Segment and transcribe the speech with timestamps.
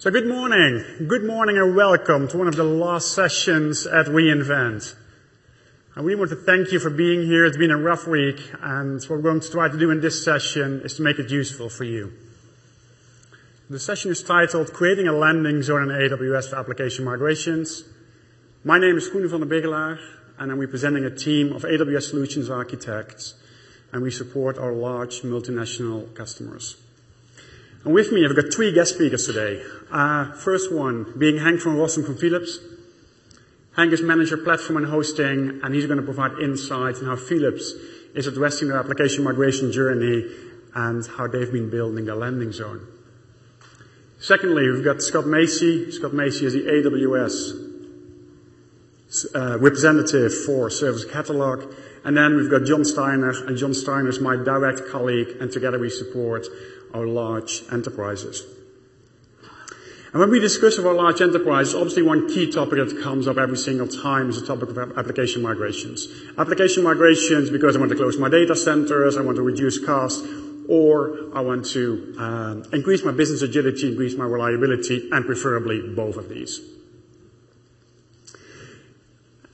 [0.00, 1.08] So good morning.
[1.08, 4.94] Good morning and welcome to one of the last sessions at reInvent.
[5.96, 7.44] And we want to thank you for being here.
[7.44, 10.24] It's been a rough week and what we're going to try to do in this
[10.24, 12.12] session is to make it useful for you.
[13.68, 17.82] The session is titled Creating a Landing Zone in AWS for Application Migrations.
[18.62, 19.98] My name is Koen van der Bigelaar
[20.38, 23.34] and I'm representing a team of AWS Solutions Architects
[23.92, 26.76] and we support our large multinational customers.
[27.84, 29.62] And with me, I've got three guest speakers today.
[29.90, 32.58] Uh, first one being Hank van Rossum from Philips.
[33.76, 37.72] Hank is manager platform and hosting, and he's going to provide insights on how Philips
[38.14, 40.28] is addressing their application migration journey
[40.74, 42.86] and how they've been building their landing zone.
[44.18, 45.92] Secondly, we've got Scott Macy.
[45.92, 47.68] Scott Macy is the AWS
[49.34, 51.72] uh, representative for Service Catalog.
[52.04, 55.78] And then we've got John Steiner, and John Steiner is my direct colleague, and together
[55.78, 56.46] we support
[56.94, 58.44] our large enterprises.
[60.12, 63.58] And when we discuss our large enterprises, obviously one key topic that comes up every
[63.58, 66.08] single time is the topic of application migrations.
[66.38, 70.26] Application migrations because I want to close my data centers, I want to reduce costs,
[70.66, 76.16] or I want to um, increase my business agility, increase my reliability, and preferably both
[76.16, 76.60] of these.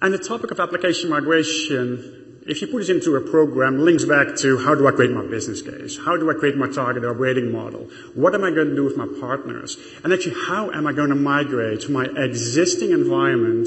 [0.01, 4.37] And the topic of application migration if you put this into a program, links back
[4.37, 5.99] to how do I create my business case?
[6.05, 7.89] How do I create my target operating model?
[8.15, 9.79] What am I going to do with my partners?
[10.03, 13.67] And actually, how am I going to migrate from my existing environment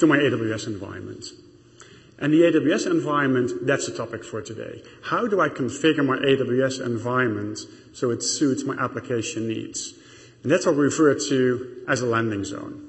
[0.00, 1.24] to my AWS environment?
[2.18, 4.82] And the AWS environment, that's the topic for today.
[5.04, 7.60] How do I configure my AWS environment
[7.94, 9.94] so it suits my application needs?
[10.42, 12.82] And that's what we refer to as a landing zone.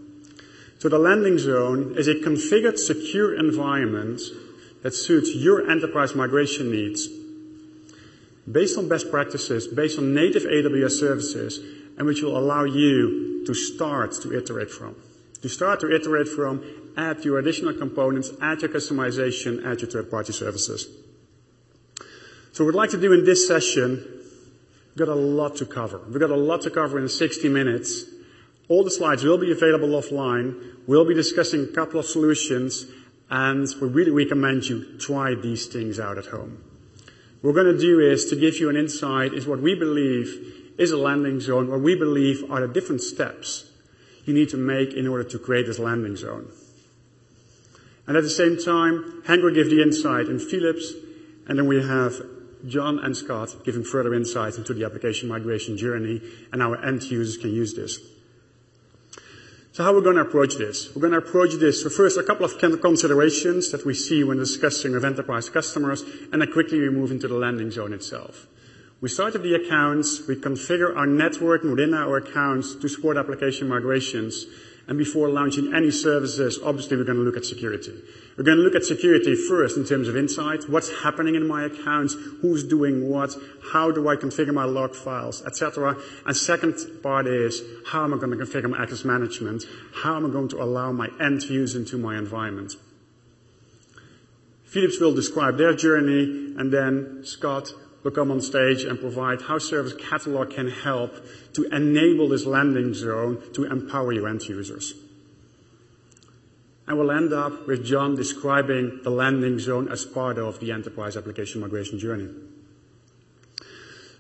[0.80, 4.22] So the landing zone is a configured secure environment
[4.88, 7.10] that suits your enterprise migration needs
[8.50, 11.60] based on best practices, based on native AWS services,
[11.98, 14.96] and which will allow you to start to iterate from.
[15.42, 16.64] To start to iterate from,
[16.96, 20.88] add your additional components, add your customization, add your third-party services.
[22.54, 24.02] So what we'd like to do in this session,
[24.96, 26.00] we've got a lot to cover.
[26.08, 28.06] We've got a lot to cover in 60 minutes.
[28.70, 30.78] All the slides will be available offline.
[30.88, 32.86] We'll be discussing a couple of solutions
[33.30, 36.64] and we really recommend you try these things out at home.
[37.42, 40.74] What we're going to do is to give you an insight is what we believe
[40.78, 43.70] is a landing zone, what we believe are the different steps
[44.26, 46.52] you need to make in order to create this landing zone.
[48.06, 50.94] And at the same time, Hank will give the insight in Philips,
[51.48, 52.22] and then we have
[52.66, 56.22] John and Scott giving further insights into the application migration journey
[56.52, 58.00] and how end users can use this.
[59.78, 60.90] So how are we going to approach this?
[60.96, 61.84] We're going to approach this.
[61.84, 66.02] So first, a couple of considerations that we see when discussing with enterprise customers,
[66.34, 68.48] and then quickly we move into the landing zone itself.
[69.02, 70.28] We start with the accounts.
[70.28, 74.48] We configure our networking within our accounts to support application migrations.
[74.88, 77.92] And before launching any services, obviously we're going to look at security.
[78.38, 80.70] We're going to look at security first in terms of insight.
[80.70, 82.16] What's happening in my accounts?
[82.42, 83.36] Who's doing what?
[83.74, 85.98] How do I configure my log files, etc.
[86.26, 89.66] And second part is how am I going to configure my access management?
[90.04, 92.76] How am I going to allow my end users into my environment?
[94.64, 97.74] Philips will describe their journey and then Scott
[98.08, 101.14] will come on stage and provide how Service Catalog can help
[101.52, 104.94] to enable this landing zone to empower your end users.
[106.88, 111.18] And we'll end up with John describing the landing zone as part of the enterprise
[111.18, 112.30] application migration journey.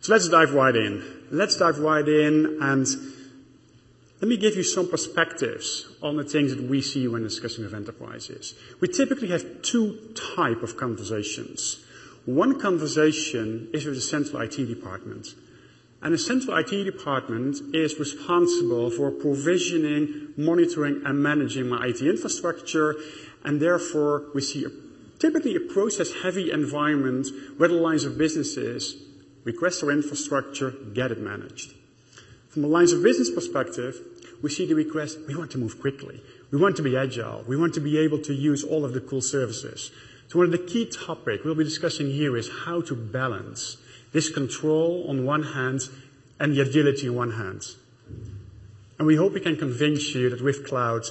[0.01, 1.25] So let's dive right in.
[1.31, 2.85] Let's dive right in and
[4.19, 7.73] let me give you some perspectives on the things that we see when discussing with
[7.73, 8.53] enterprises.
[8.81, 11.85] We typically have two type of conversations.
[12.27, 15.29] One conversation is with the central IT department.
[16.01, 22.95] And the central IT department is responsible for provisioning, monitoring, and managing my IT infrastructure.
[23.45, 24.69] And therefore, we see a,
[25.19, 28.97] typically a process-heavy environment where the lines of businesses
[29.45, 31.75] request our infrastructure, get it managed.
[32.49, 34.01] From a lines of business perspective,
[34.43, 36.21] we see the request, we want to move quickly.
[36.51, 37.45] We want to be agile.
[37.47, 39.91] We want to be able to use all of the cool services.
[40.27, 43.77] So one of the key topics we'll be discussing here is how to balance
[44.11, 45.81] this control on one hand
[46.39, 47.63] and the agility on one hand.
[48.97, 51.03] And we hope we can convince you that with cloud,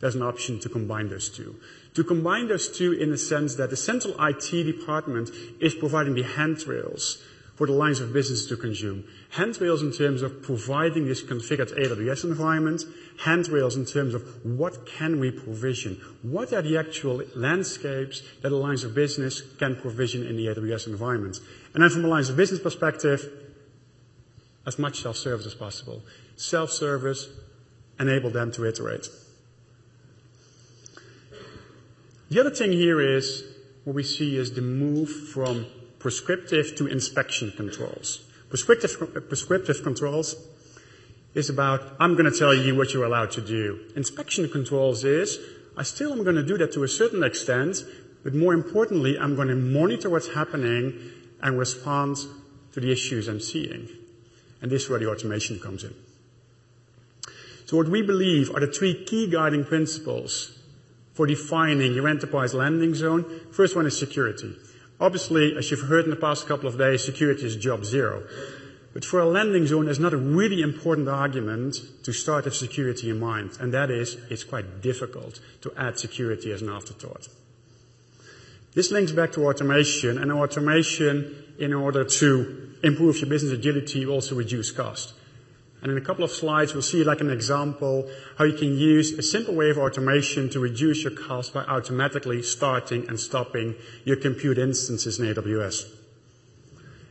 [0.00, 1.56] there's an option to combine those two.
[1.94, 6.22] To combine those two in the sense that the central IT department is providing the
[6.22, 7.22] handrails
[7.62, 9.04] for the lines of business to consume.
[9.30, 12.82] Handrails in terms of providing this configured AWS environment,
[13.20, 18.56] handrails in terms of what can we provision, what are the actual landscapes that the
[18.56, 21.38] lines of business can provision in the AWS environment.
[21.72, 23.30] And then from a lines of business perspective,
[24.66, 26.02] as much self-service as possible.
[26.34, 27.28] Self-service,
[28.00, 29.06] enable them to iterate.
[32.28, 33.44] The other thing here is
[33.84, 35.66] what we see is the move from
[36.02, 38.18] prescriptive to inspection controls.
[38.50, 40.34] Prescriptive, prescriptive controls
[41.34, 43.78] is about, I'm going to tell you what you're allowed to do.
[43.96, 45.38] Inspection controls is,
[45.76, 47.84] I still am going to do that to a certain extent,
[48.24, 50.98] but more importantly, I'm going to monitor what's happening
[51.40, 52.18] and respond
[52.72, 53.88] to the issues I'm seeing.
[54.60, 55.94] And this is where the automation comes in.
[57.64, 60.58] So what we believe are the three key guiding principles
[61.14, 63.24] for defining your enterprise landing zone.
[63.52, 64.54] First one is security.
[65.02, 68.22] Obviously, as you've heard in the past couple of days, security is job zero.
[68.94, 73.10] But for a landing zone, there's not a really important argument to start with security
[73.10, 77.26] in mind, and that is it's quite difficult to add security as an afterthought.
[78.74, 84.36] This links back to automation, and automation, in order to improve your business agility, also
[84.36, 85.14] reduce cost.
[85.82, 88.08] And in a couple of slides, we'll see like an example
[88.38, 92.40] how you can use a simple way of automation to reduce your cost by automatically
[92.42, 93.74] starting and stopping
[94.04, 95.92] your compute instances in AWS.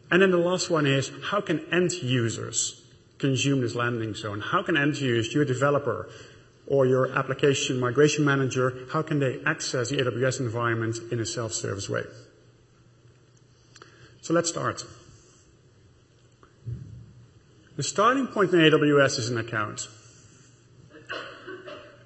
[0.10, 2.82] And then the last one is, how can end users
[3.18, 4.40] consume this landing zone?
[4.40, 6.10] How can end users, your developer
[6.66, 11.90] or your application migration manager, how can they access the AWS environment in a self-service
[11.90, 12.04] way?
[14.22, 14.86] So let's start.
[17.82, 19.88] The starting point in AWS is an account.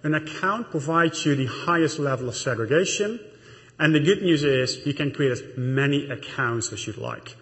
[0.03, 3.19] An account provides you the highest level of segregation,
[3.77, 7.35] and the good news is you can create as many accounts as you'd like.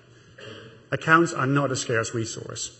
[0.89, 2.75] Accounts are not a scarce resource.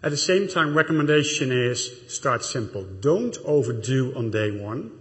[0.00, 2.84] At the same time, recommendation is start simple.
[2.84, 4.92] Don't overdo on day one,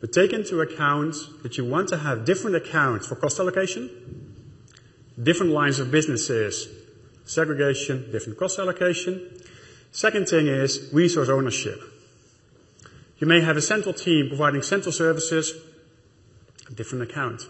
[0.00, 1.14] but take into account
[1.44, 4.34] that you want to have different accounts for cost allocation,
[5.22, 6.85] different lines of businesses,
[7.26, 9.20] segregation, different cost allocation.
[9.92, 11.80] Second thing is resource ownership.
[13.18, 15.52] You may have a central team providing central services,
[16.68, 17.42] a different account.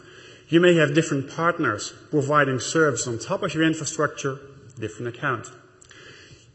[0.49, 4.39] You may have different partners providing service on top of your infrastructure,
[4.79, 5.49] different account.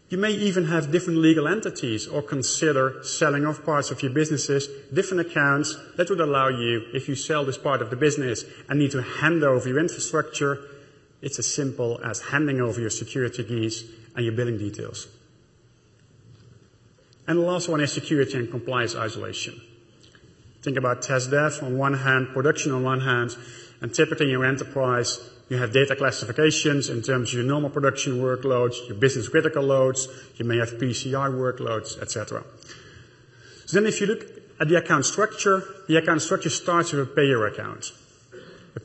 [0.07, 4.67] You may even have different legal entities or consider selling off parts of your businesses,
[4.93, 8.79] different accounts that would allow you, if you sell this part of the business and
[8.79, 10.59] need to hand over your infrastructure,
[11.21, 15.07] it's as simple as handing over your security keys and your billing details.
[17.27, 19.61] And the last one is security and compliance isolation.
[20.61, 23.35] Think about test dev on one hand, production on one hand,
[23.81, 25.19] and typically in your enterprise,
[25.49, 30.07] you have data classifications in terms of your normal production workloads, your business critical loads,
[30.37, 32.43] you may have PCI workloads, etc.
[33.65, 34.25] So then if you look
[34.59, 37.91] at the account structure, the account structure starts with a payer account.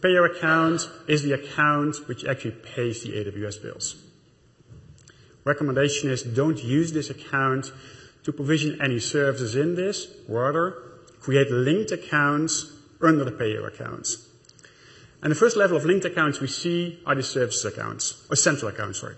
[0.06, 3.96] Payer account is the account which actually pays the AWS bills.
[5.42, 7.72] Recommendation is don't use this account
[8.22, 10.06] to provision any services in this.
[10.28, 10.76] Rather,
[11.18, 12.72] create linked accounts
[13.02, 14.28] under the payer accounts.
[15.22, 18.70] And the first level of linked accounts we see are the service accounts, or central
[18.70, 19.16] accounts, sorry.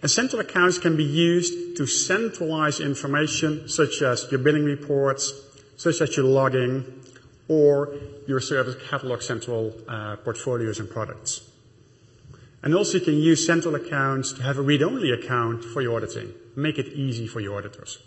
[0.00, 5.32] And central accounts can be used to centralize information such as your billing reports,
[5.76, 7.03] such as your logging,
[7.48, 7.94] or
[8.26, 11.50] your service catalog central uh, portfolios and products.
[12.62, 16.32] And also you can use central accounts to have a read-only account for your auditing.
[16.56, 17.98] Make it easy for your auditors.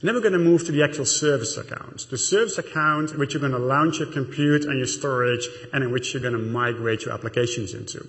[0.00, 2.06] And then we're going to move to the actual service account.
[2.08, 5.84] The service account in which you're going to launch your compute and your storage and
[5.84, 8.08] in which you're going to migrate your applications into.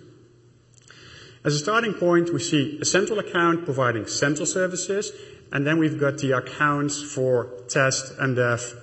[1.44, 5.12] As a starting point, we see a central account providing central services,
[5.52, 8.74] and then we've got the accounts for test and dev,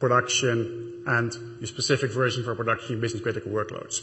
[0.00, 4.00] production, and your specific version for production business critical workloads.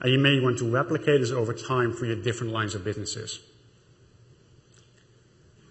[0.00, 3.40] And you may want to replicate this over time for your different lines of businesses.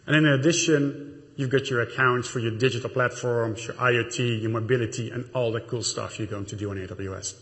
[0.05, 5.09] And in addition, You've got your accounts for your digital platforms, your IoT, your mobility,
[5.09, 7.39] and all the cool stuff you're going to do on AWS.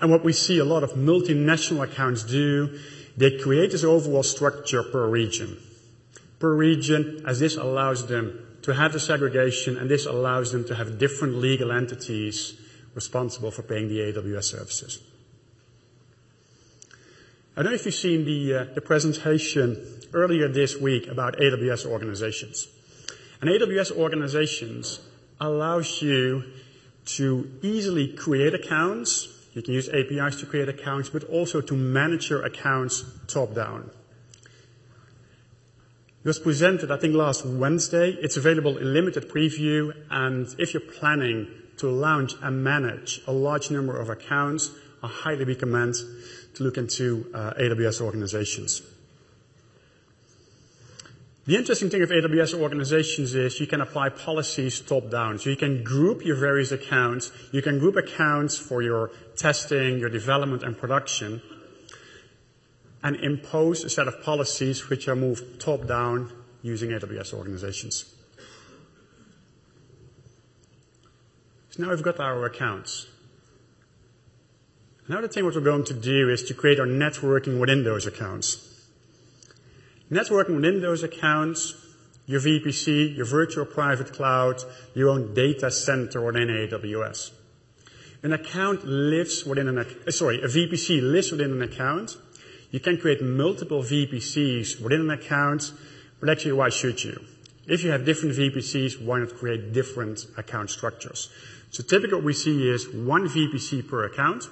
[0.00, 2.78] And what we see a lot of multinational accounts do,
[3.14, 5.58] they create this overall structure per region.
[6.44, 10.74] Per region, as this allows them to have the segregation, and this allows them to
[10.74, 12.60] have different legal entities
[12.94, 15.02] responsible for paying the AWS services.
[17.56, 19.82] I don't know if you've seen the, uh, the presentation
[20.12, 22.68] earlier this week about AWS organizations.
[23.40, 25.00] And AWS organizations
[25.40, 26.44] allows you
[27.16, 29.28] to easily create accounts.
[29.54, 33.90] You can use APIs to create accounts, but also to manage your accounts top down.
[36.24, 38.08] It was presented, I think, last Wednesday.
[38.12, 43.70] It's available in limited preview, and if you're planning to launch and manage a large
[43.70, 44.70] number of accounts,
[45.02, 45.96] I highly recommend
[46.54, 48.80] to look into uh, AWS organizations.
[51.44, 55.38] The interesting thing of AWS organizations is you can apply policies top down.
[55.38, 57.32] So you can group your various accounts.
[57.52, 61.42] You can group accounts for your testing, your development and production
[63.04, 66.32] and impose a set of policies which are moved top down
[66.62, 68.12] using AWS organizations.
[71.68, 73.06] So now we've got our accounts.
[75.06, 78.06] Now the thing what we're going to do is to create our networking within those
[78.06, 78.88] accounts.
[80.10, 81.74] Networking within those accounts,
[82.24, 84.62] your VPC, your virtual private cloud,
[84.94, 87.32] your own data center within AWS.
[88.22, 92.16] An account lives within an, sorry, a VPC lives within an account.
[92.74, 95.70] You can create multiple VPCs within an account,
[96.18, 97.24] but actually why should you?
[97.68, 101.30] If you have different VPCs, why not create different account structures?
[101.70, 104.48] So typically what we see is one VPC per account,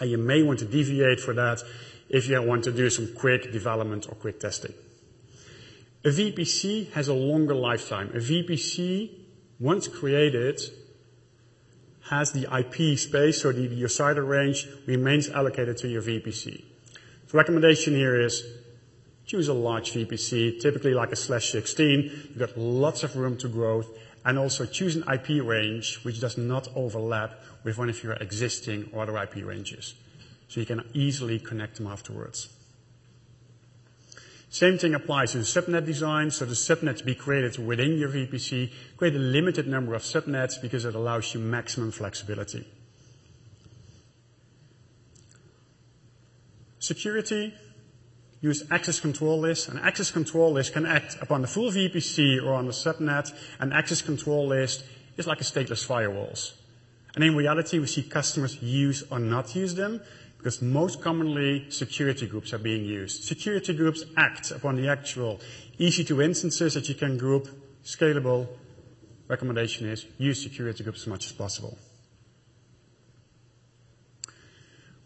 [0.00, 1.62] and you may want to deviate for that
[2.10, 4.74] if you want to do some quick development or quick testing.
[6.04, 8.10] A VPC has a longer lifetime.
[8.10, 9.12] A VPC,
[9.58, 10.60] once created,
[12.10, 16.64] has the IP space, so the, your CIDR range remains allocated to your VPC.
[17.32, 18.44] The recommendation here is
[19.24, 22.02] choose a large VPC, typically like a slash 16.
[22.02, 23.88] You've got lots of room to growth,
[24.22, 28.90] and also choose an IP range which does not overlap with one of your existing
[28.92, 29.94] or other IP ranges
[30.48, 32.50] so you can easily connect them afterwards.
[34.50, 36.30] Same thing applies the subnet design.
[36.30, 38.70] So the subnets be created within your VPC.
[38.98, 42.66] Create a limited number of subnets because it allows you maximum flexibility.
[46.82, 47.54] Security,
[48.40, 49.68] use access control list.
[49.68, 53.32] An access control list can act upon the full VPC or on the subnet.
[53.60, 54.84] An access control list
[55.16, 56.54] is like a stateless firewalls.
[57.14, 60.00] And in reality, we see customers use or not use them
[60.38, 63.22] because most commonly security groups are being used.
[63.22, 65.40] Security groups act upon the actual
[65.78, 67.46] EC2 instances that you can group,
[67.84, 68.48] scalable.
[69.28, 71.78] Recommendation is use security groups as much as possible.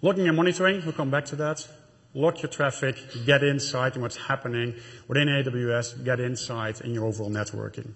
[0.03, 1.67] Logging and monitoring, we'll come back to that.
[2.13, 4.75] Log your traffic, get insight in what's happening
[5.09, 7.93] within AWS, get insight in your overall networking.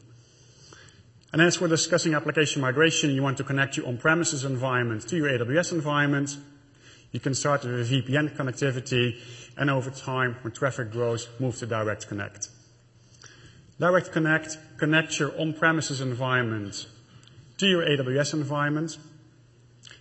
[1.32, 5.28] And as we're discussing application migration, you want to connect your on-premises environment to your
[5.28, 6.36] AWS environment.
[7.12, 9.16] You can start with a VPN connectivity,
[9.56, 12.48] and over time, when traffic grows, move to Direct Connect.
[13.78, 16.86] Direct Connect connects your on-premises environment
[17.58, 18.98] to your AWS environment.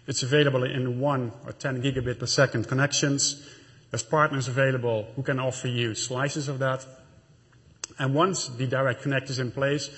[0.08, 3.48] It's available in 1 or 10 gigabit per second connections.
[3.92, 6.86] There's partners available who can offer you slices of that.
[7.98, 9.90] And once the Direct Connect is in place,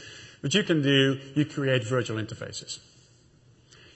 [0.41, 2.79] what you can do, you create virtual interfaces.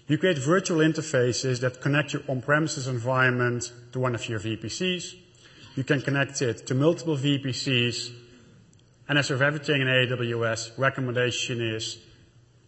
[0.08, 5.16] You create virtual interfaces that connect your on-premises environment to one of your VPCs.
[5.76, 8.12] You can connect it to multiple VPCs.
[9.10, 11.98] And as with everything in AWS, recommendation is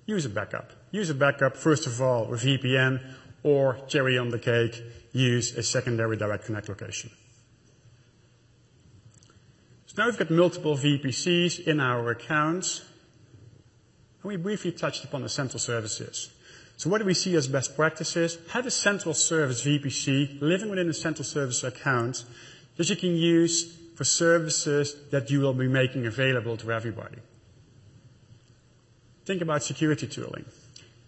[0.08, 0.72] use a backup.
[0.92, 3.00] Use a backup, first of all, with VPN,
[3.48, 7.10] or cherry on the cake, use a secondary direct connect location.
[9.86, 12.82] So now we've got multiple VPCs in our accounts.
[14.22, 16.30] And we briefly touched upon the central services.
[16.76, 18.38] So what do we see as best practices?
[18.50, 22.26] Have a central service VPC living within a central service account
[22.76, 27.20] that you can use for services that you will be making available to everybody.
[29.26, 30.46] Think about security tooling.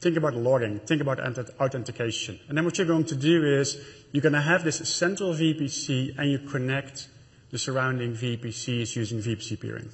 [0.01, 0.79] Think about logging.
[0.79, 1.19] Think about
[1.59, 2.39] authentication.
[2.47, 6.17] And then what you're going to do is you're going to have this central VPC
[6.17, 7.09] and you connect
[7.51, 9.89] the surrounding VPCs using VPC peering.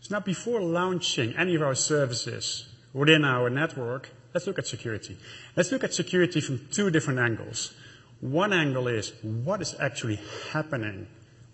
[0.00, 5.18] So now, before launching any of our services within our network, let's look at security.
[5.54, 7.74] Let's look at security from two different angles.
[8.20, 10.18] One angle is what is actually
[10.50, 11.08] happening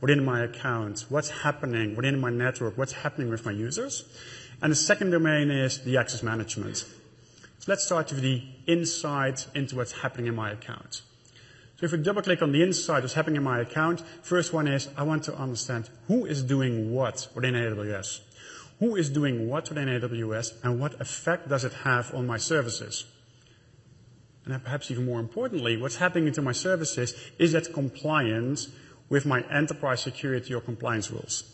[0.07, 1.05] within my account?
[1.09, 2.79] What's happening within my network?
[2.79, 4.05] What's happening with my users?
[4.63, 6.77] And the second domain is the access management.
[6.77, 11.03] So let's start with the insight into what's happening in my account.
[11.79, 14.69] So if we double click on the insight what's happening in my account, first one
[14.69, 18.21] is I want to understand who is doing what within AWS.
[18.79, 23.07] Who is doing what within AWS, and what effect does it have on my services?
[24.45, 28.69] And perhaps even more importantly, what's happening to my services, is that compliant
[29.09, 31.53] with my enterprise security or compliance rules?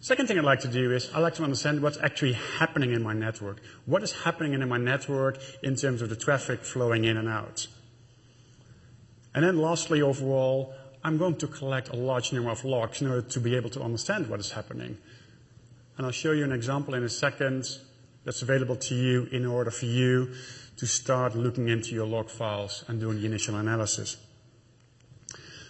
[0.00, 3.02] Second thing I'd like to do is I'd like to understand what's actually happening in
[3.02, 3.60] my network.
[3.84, 7.66] What is happening in my network in terms of the traffic flowing in and out?
[9.34, 13.22] And then lastly, overall, I'm going to collect a large number of logs in order
[13.22, 14.98] to be able to understand what is happening.
[15.96, 17.66] and I'll show you an example in a second
[18.24, 20.32] that's available to you in order for you
[20.76, 24.16] to start looking into your log files and doing the initial analysis.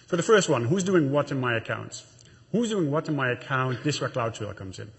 [0.09, 2.03] So the first one, who's doing what in my account?
[2.51, 3.83] Who's doing what in my account?
[3.83, 4.89] This is where CloudTrail comes in.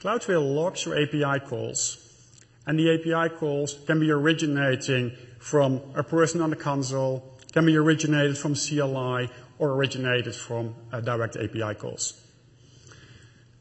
[0.00, 2.32] CloudTrail logs your API calls,
[2.66, 7.76] and the API calls can be originating from a person on the console, can be
[7.76, 9.30] originated from CLI,
[9.60, 12.20] or originated from uh, direct API calls.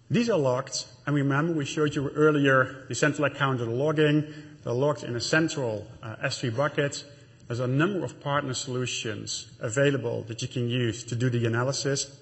[0.09, 4.33] These are logged, and remember we showed you earlier the central account of the logging.
[4.63, 7.03] They're logged in a central uh, S3 bucket.
[7.47, 12.19] There's a number of partner solutions available that you can use to do the analysis,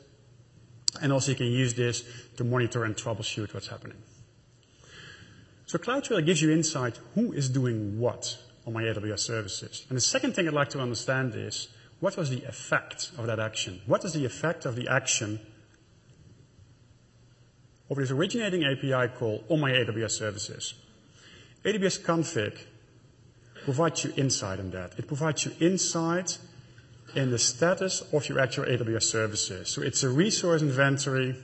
[1.01, 2.03] and also you can use this
[2.37, 3.97] to monitor and troubleshoot what's happening.
[5.67, 8.37] So CloudTrail gives you insight who is doing what
[8.67, 9.85] on my AWS services.
[9.89, 13.39] And the second thing I'd like to understand is, what was the effect of that
[13.39, 13.81] action?
[13.85, 15.39] What is the effect of the action
[17.89, 20.73] of this originating API call on my AWS services?
[21.63, 22.57] AWS Config
[23.63, 24.97] provides you insight on that.
[24.97, 26.37] It provides you insight
[27.15, 29.69] in the status of your actual AWS services.
[29.69, 31.35] So it's a resource inventory,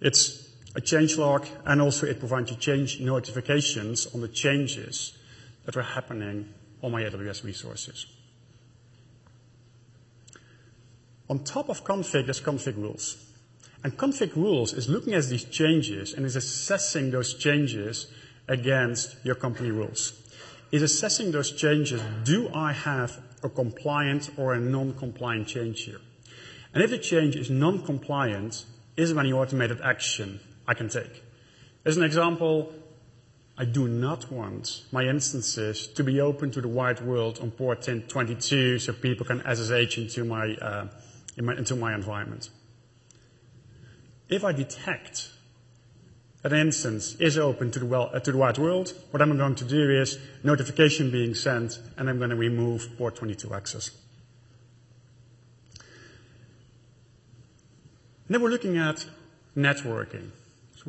[0.00, 5.16] it's a change log, and also it provides you change notifications on the changes
[5.64, 8.06] that are happening on my AWS resources.
[11.28, 13.16] On top of config, there's config rules.
[13.82, 18.06] And config rules is looking at these changes and is assessing those changes
[18.48, 20.22] against your company rules.
[20.76, 26.02] Is assessing those changes, do I have a compliant or a non-compliant change here?
[26.74, 31.22] And if the change is non-compliant, is there any automated action I can take?
[31.86, 32.74] As an example,
[33.56, 37.78] I do not want my instances to be open to the wide world on port
[37.78, 40.88] 1022 so people can SSH into uh,
[41.38, 42.50] my into my environment.
[44.28, 45.30] If I detect
[46.52, 51.10] an instance is open to the wide world, what I'm going to do is notification
[51.10, 53.90] being sent, and I'm gonna remove port 22 access.
[58.28, 59.06] Then we're looking at
[59.56, 60.30] networking.
[60.76, 60.82] So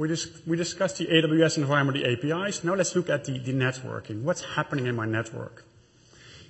[0.46, 2.64] we discussed the AWS environment, the APIs.
[2.64, 4.24] Now let's look at the networking.
[4.24, 5.64] What's happening in my network?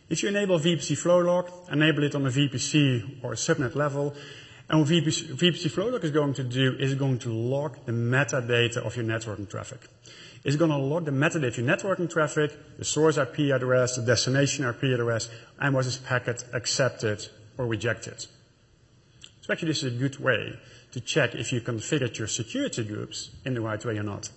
[0.10, 4.16] If you enable VPC Flow Log, enable it on a VPC or a subnet level,
[4.70, 8.78] and what VPC Flow Log is going to do is going to log the metadata
[8.78, 9.88] of your networking traffic.
[10.44, 14.66] It's gonna log the metadata of your networking traffic, the source IP address, the destination
[14.66, 17.28] IP address, and was this packet accepted
[17.58, 18.26] or rejected.
[19.42, 20.60] So actually, this is a good way
[20.92, 24.30] to check if you configured your security groups in the right way or not.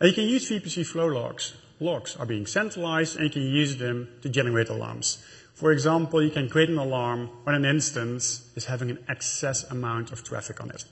[0.00, 1.54] And you can use VPC Flow Logs.
[1.80, 5.24] Logs are being centralized, and you can use them to generate alarms.
[5.58, 10.12] For example, you can create an alarm when an instance is having an excess amount
[10.12, 10.84] of traffic on it.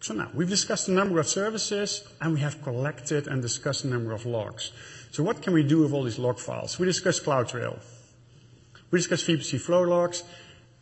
[0.00, 3.88] So now we've discussed a number of services, and we have collected and discussed a
[3.88, 4.72] number of logs.
[5.12, 6.78] So what can we do with all these log files?
[6.78, 7.78] We discussed CloudTrail.
[8.90, 10.22] We discussed VPC Flow Logs,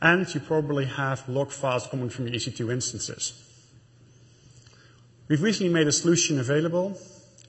[0.01, 3.33] and you probably have log files coming from your EC2 instances.
[5.27, 6.97] We've recently made a solution available.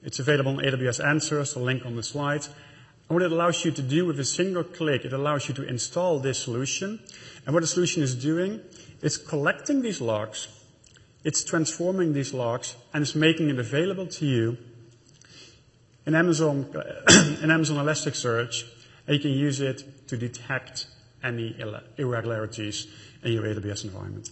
[0.04, 2.46] It's available on AWS Answers, the link on the slide.
[3.08, 6.18] What it allows you to do with a single click, it allows you to install
[6.20, 7.00] this solution.
[7.46, 8.60] And what the solution is doing,
[9.02, 10.48] it's collecting these logs,
[11.22, 14.58] it's transforming these logs, and it's making it available to you
[16.06, 18.64] in Amazon Elasticsearch,
[19.06, 20.86] and you can use it to detect
[21.22, 21.56] any
[21.96, 22.86] irregularities
[23.22, 24.30] in your AWS environment.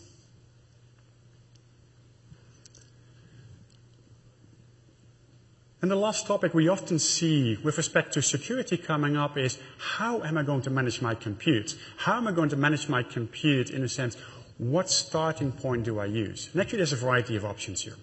[5.82, 10.22] And the last topic we often see with respect to security coming up is: How
[10.22, 11.76] am I going to manage my compute?
[11.96, 14.16] How am I going to manage my compute in a sense,
[14.58, 16.50] what starting point do I use?
[16.52, 17.96] And Actually, there's a variety of options here.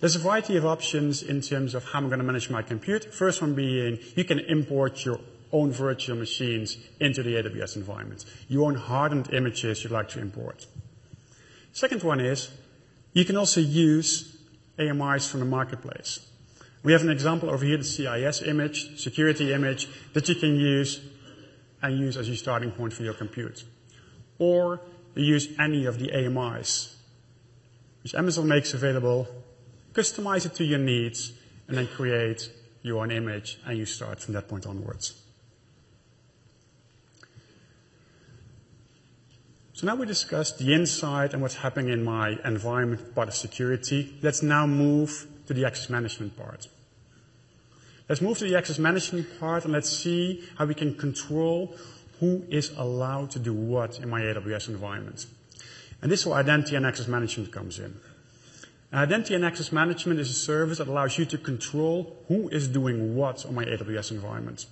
[0.00, 3.12] There's a variety of options in terms of how am I'm gonna manage my compute.
[3.12, 5.20] First one being, you can import your
[5.52, 10.66] own virtual machines into the AWS environment, your own hardened images you'd like to import.
[11.74, 12.50] Second one is,
[13.12, 14.38] you can also use
[14.78, 16.29] AMIs from the marketplace.
[16.82, 21.00] We have an example over here, the CIS image, security image, that you can use
[21.82, 23.64] and use as your starting point for your compute.
[24.38, 24.80] Or
[25.14, 26.96] you use any of the AMIs
[28.02, 29.28] which Amazon makes available,
[29.92, 31.32] customize it to your needs,
[31.68, 32.50] and then create
[32.82, 35.22] your own image, and you start from that point onwards.
[39.74, 44.18] So now we discussed the inside and what's happening in my environment, part of security.
[44.22, 46.68] Let's now move to the access management part.
[48.08, 51.74] Let's move to the access management part, and let's see how we can control
[52.20, 55.26] who is allowed to do what in my AWS environment.
[56.02, 57.98] And this is where identity and access management comes in.
[58.92, 63.16] Identity and access management is a service that allows you to control who is doing
[63.16, 64.66] what on my AWS environment.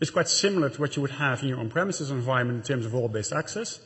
[0.00, 2.94] It's quite similar to what you would have in your on-premises environment in terms of
[2.94, 3.80] role-based access.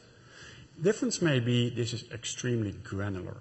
[0.81, 3.39] Difference may be this is extremely granular.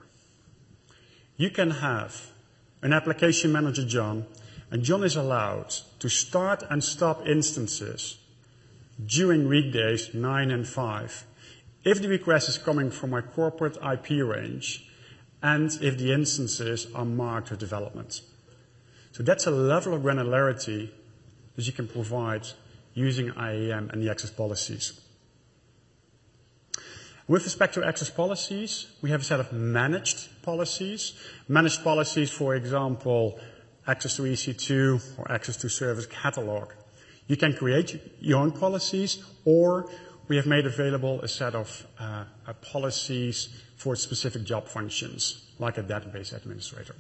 [1.36, 2.31] You can have
[2.82, 4.26] an application manager, John,
[4.72, 8.18] and John is allowed to start and stop instances
[9.06, 11.26] during weekdays 9 and 5
[11.84, 14.88] if the request is coming from my corporate IP range
[15.42, 18.22] and if the instances are marked for development.
[19.12, 20.92] So that's a level of granularity
[21.56, 22.48] that you can provide
[22.94, 25.01] using IAM and the access policies.
[27.32, 31.14] With respect to access policies, we have a set of managed policies.
[31.48, 33.40] Managed policies, for example,
[33.88, 36.74] access to EC2 or access to service catalog.
[37.28, 39.90] You can create your own policies, or
[40.28, 45.78] we have made available a set of uh, uh, policies for specific job functions, like
[45.78, 46.98] a database administrator.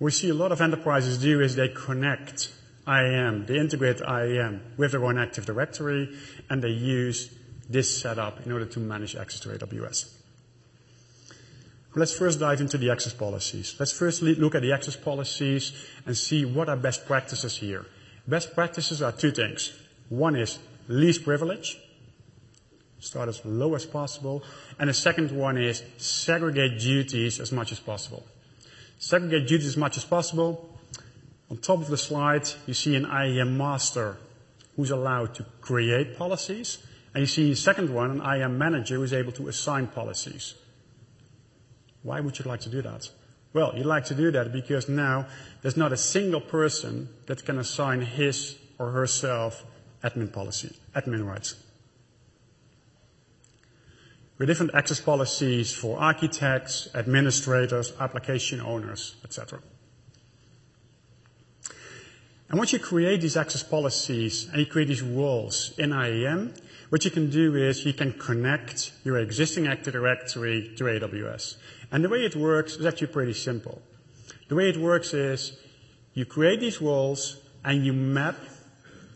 [0.00, 2.50] We see a lot of enterprises do is they connect
[2.86, 6.16] IAM, they integrate IAM with their own Active Directory,
[6.50, 7.30] and they use
[7.68, 10.12] this setup in order to manage access to AWS.
[11.94, 13.76] Let's first dive into the access policies.
[13.78, 15.72] Let's first look at the access policies
[16.06, 17.84] and see what are best practices here.
[18.26, 19.72] Best practices are two things.
[20.08, 21.78] One is least privilege,
[22.98, 24.42] start as low as possible,
[24.78, 28.24] and the second one is segregate duties as much as possible.
[28.98, 30.71] Segregate duties as much as possible.
[31.52, 34.16] On top of the slide, you see an IAM master
[34.74, 36.78] who's allowed to create policies,
[37.12, 40.54] and you see the second one, an IAM manager who is able to assign policies.
[42.02, 43.10] Why would you like to do that?
[43.52, 45.26] Well, you'd like to do that because now
[45.60, 49.66] there's not a single person that can assign his or herself
[50.02, 51.54] admin policy, admin rights.
[54.38, 59.60] With different access policies for architects, administrators, application owners, etc.
[62.52, 66.52] And once you create these access policies and you create these roles in IAM,
[66.90, 71.56] what you can do is you can connect your existing Active Directory to AWS.
[71.90, 73.80] And the way it works is actually pretty simple.
[74.48, 75.56] The way it works is
[76.12, 78.36] you create these roles and you map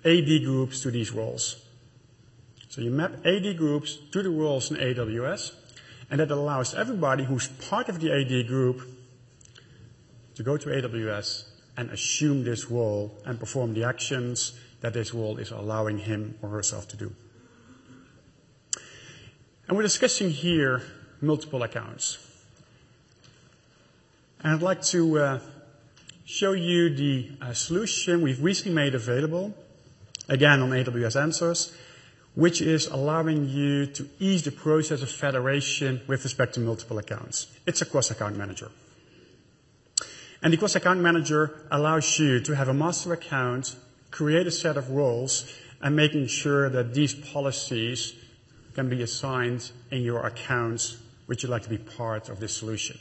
[0.03, 1.63] AD groups to these roles.
[2.71, 5.53] So you map AD groups to the roles in AWS,
[6.11, 8.81] and that allows everybody who's part of the AD group
[10.37, 15.39] to go to AWS and assume this role and perform the actions that this role
[15.39, 17.13] is allowing him or herself to do.
[19.69, 20.83] And we're discussing here
[21.21, 22.19] multiple accounts.
[24.41, 25.41] And I'd like to uh,
[26.25, 29.55] show you the uh, solution we've recently made available,
[30.29, 31.77] again on AWS Answers,
[32.35, 37.47] which is allowing you to ease the process of federation with respect to multiple accounts.
[37.67, 38.71] It's a cross-account manager.
[40.43, 43.75] And the cross-account manager allows you to have a master account,
[44.11, 48.15] create a set of roles, and making sure that these policies
[48.75, 52.97] can be assigned in your accounts which you'd like to be part of this solution.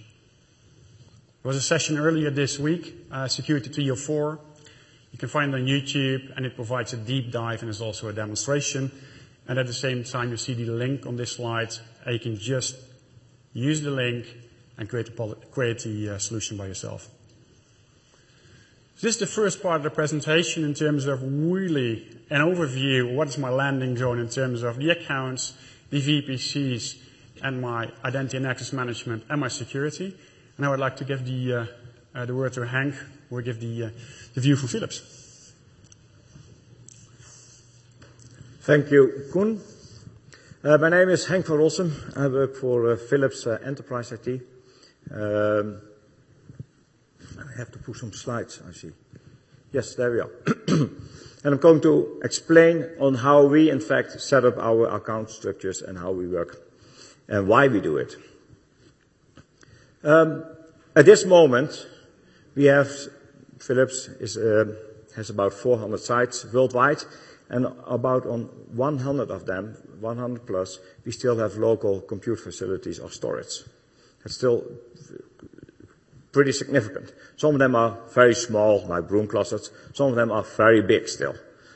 [1.44, 4.40] There was a session earlier this week, uh, Security 304.
[5.12, 8.10] You can find it on YouTube, and it provides a deep dive, and there's also
[8.10, 8.92] a demonstration.
[9.48, 11.70] And at the same time, you see the link on this slide,
[12.04, 12.76] and you can just
[13.54, 14.26] use the link
[14.78, 17.10] and create, a, create the uh, solution by yourself.
[19.02, 23.14] This is the first part of the presentation in terms of really an overview.
[23.14, 25.54] What is my landing zone in terms of the accounts,
[25.90, 26.96] the VPCs,
[27.44, 30.16] and my identity and access management, and my security.
[30.56, 31.66] And I'd like to give the, uh,
[32.16, 32.96] uh, the word to Hank,
[33.30, 33.90] who will give the, uh,
[34.34, 35.54] the view from Philips.
[38.62, 39.60] Thank you, Koen.
[40.64, 42.18] Uh, my name is Hank van Rossum.
[42.18, 44.42] I work for uh, Philips uh, Enterprise IT.
[45.12, 45.82] Um,
[47.40, 48.92] I have to put some slides, I see.
[49.72, 50.32] Yes, there we are.
[50.68, 55.82] and I'm going to explain on how we, in fact, set up our account structures
[55.82, 56.62] and how we work
[57.28, 58.16] and why we do it.
[60.04, 60.46] Um,
[60.96, 61.88] at this moment,
[62.56, 62.90] we have
[63.60, 64.66] Philips uh,
[65.16, 67.04] has about 400 sites worldwide,
[67.50, 68.44] and about on
[68.74, 73.64] 100 of them, 100 plus, we still have local compute facilities or storage.
[74.28, 74.64] Still
[76.36, 77.14] pretty significant.
[77.38, 79.72] Some of them are very small, like broom closets.
[79.94, 81.34] Some of them are very big still.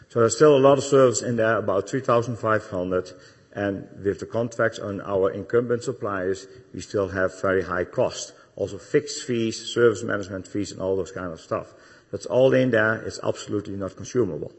[0.09, 3.09] So there's still a lot of servers in there, about 3,500.
[3.53, 8.33] And with the contracts on our incumbent suppliers, we still have very high cost.
[8.57, 11.73] Also fixed fees, service management fees, and all those kind of stuff.
[12.11, 12.95] That's all in there.
[12.95, 14.51] It's absolutely not consumable.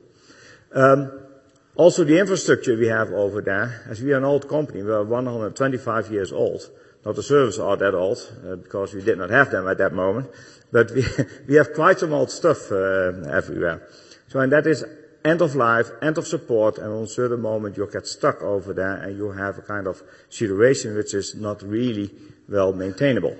[0.73, 1.13] Um,
[1.77, 5.05] also, the infrastructure we have over there, as we are an old company, we are
[5.05, 6.63] 125 years old.
[7.05, 9.95] Not the servers are that old, uh, because we did not have them at that
[9.95, 10.31] moment,
[10.71, 11.05] but we,
[11.49, 13.89] we have quite some old stuff uh, everywhere.
[14.29, 14.85] So, and that is
[15.25, 18.73] end of life, end of support, and on a certain moment you get stuck over
[18.73, 22.11] there and you have a kind of situation which is not really
[22.49, 23.37] well maintainable.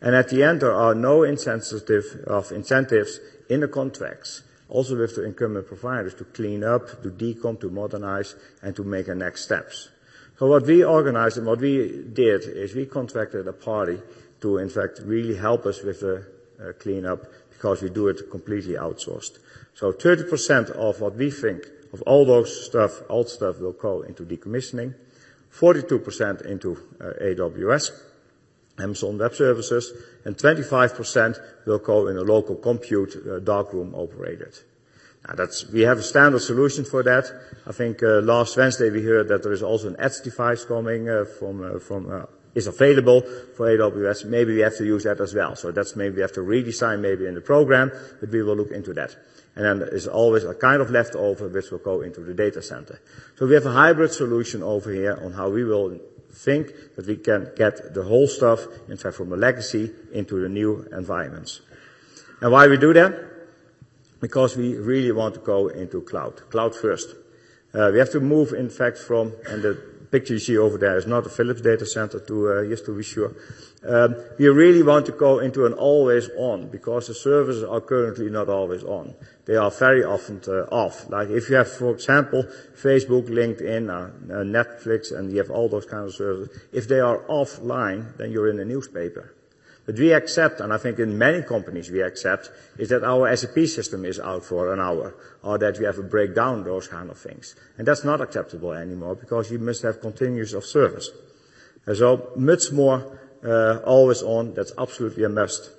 [0.00, 5.16] And at the end there are no incentive of incentives in the contracts, also with
[5.16, 9.44] the incumbent providers to clean up, to decom, to modernize, and to make the next
[9.44, 9.88] steps.
[10.42, 14.00] So what we organized and what we did is we contracted a party
[14.40, 16.26] to in fact really help us with the
[16.60, 19.38] uh, cleanup because we do it completely outsourced.
[19.76, 24.24] So 30% of what we think of all those stuff, old stuff will go into
[24.24, 24.96] decommissioning,
[25.54, 27.92] 42% into uh, AWS,
[28.80, 29.92] Amazon Web Services,
[30.24, 34.58] and 25% will go in a local compute uh, darkroom operated.
[35.26, 37.24] Now that's, we have a standard solution for that.
[37.66, 41.08] I think uh, last Wednesday we heard that there is also an edge device coming
[41.08, 43.22] uh, from, uh, from uh, is available
[43.56, 44.26] for AWS.
[44.26, 45.56] Maybe we have to use that as well.
[45.56, 48.72] So that's maybe we have to redesign maybe in the program, but we will look
[48.72, 49.16] into that
[49.54, 52.62] and then there is always a kind of leftover which will go into the data
[52.62, 53.00] center.
[53.36, 56.00] So we have a hybrid solution over here on how we will
[56.32, 60.48] think that we can get the whole stuff, in fact, from the legacy into the
[60.48, 61.60] new environments.
[62.40, 63.31] And why we do that?
[64.22, 67.14] Because we really want to go into cloud, cloud first.
[67.74, 69.74] Uh, we have to move, in fact, from, and the
[70.12, 72.96] picture you see over there is not a Philips data center to, uh, just to
[72.96, 73.34] be sure.
[73.84, 78.30] Um, we really want to go into an always on because the servers are currently
[78.30, 79.14] not always on.
[79.46, 81.08] They are very often uh, off.
[81.08, 82.44] Like if you have, for example,
[82.80, 83.86] Facebook, LinkedIn,
[84.28, 88.48] Netflix, and you have all those kind of servers, if they are offline, then you're
[88.48, 89.34] in the newspaper.
[89.84, 93.66] But we accept, and I think in many companies we accept, is that our SAP
[93.66, 97.18] system is out for an hour, or that we have a breakdown, those kind of
[97.18, 97.56] things.
[97.78, 101.10] And that's not acceptable anymore because you must have continuous of service.
[101.86, 105.70] And so much more uh, always on, that's absolutely a must.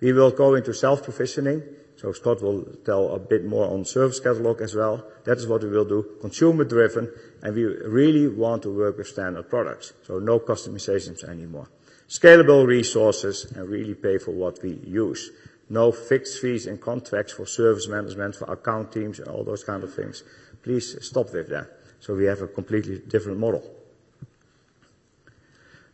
[0.00, 1.62] We will go into self-provisioning,
[1.96, 5.04] so Scott will tell a bit more on service catalog as well.
[5.24, 9.08] That is what we will do, consumer driven, and we really want to work with
[9.08, 11.68] standard products, so no customizations anymore.
[12.10, 15.30] Scalable resources and really pay for what we use.
[15.68, 19.84] No fixed fees and contracts for service management, for account teams, and all those kind
[19.84, 20.24] of things.
[20.60, 21.70] Please stop with that.
[22.00, 23.62] So we have a completely different model.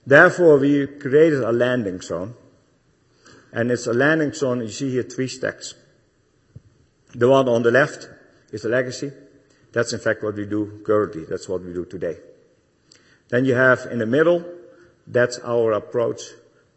[0.06, 2.34] Therefore, we created a landing zone.
[3.52, 5.74] And it's a landing zone, you see here three stacks.
[7.14, 8.08] The one on the left
[8.52, 9.12] is the legacy.
[9.72, 11.26] That's in fact what we do currently.
[11.26, 12.16] That's what we do today.
[13.28, 14.55] Then you have in the middle,
[15.06, 16.20] that's our approach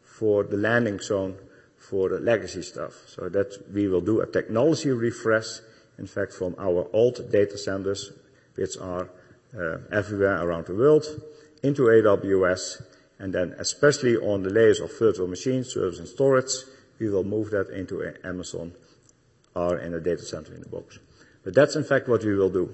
[0.04, 1.38] for the landing zone
[1.78, 2.94] for the legacy stuff.
[3.08, 5.60] So that we will do a technology refresh,
[5.98, 8.12] in fact, from our old data centers,
[8.56, 9.10] which are
[9.58, 11.06] uh, everywhere around the world,
[11.64, 12.84] into AWS,
[13.18, 16.52] and then especially on the layers of virtual machines, servers, and storage,
[17.00, 18.74] we will move that into Amazon
[19.56, 21.00] or in a data center in the box.
[21.44, 22.74] But that's in fact what we will do.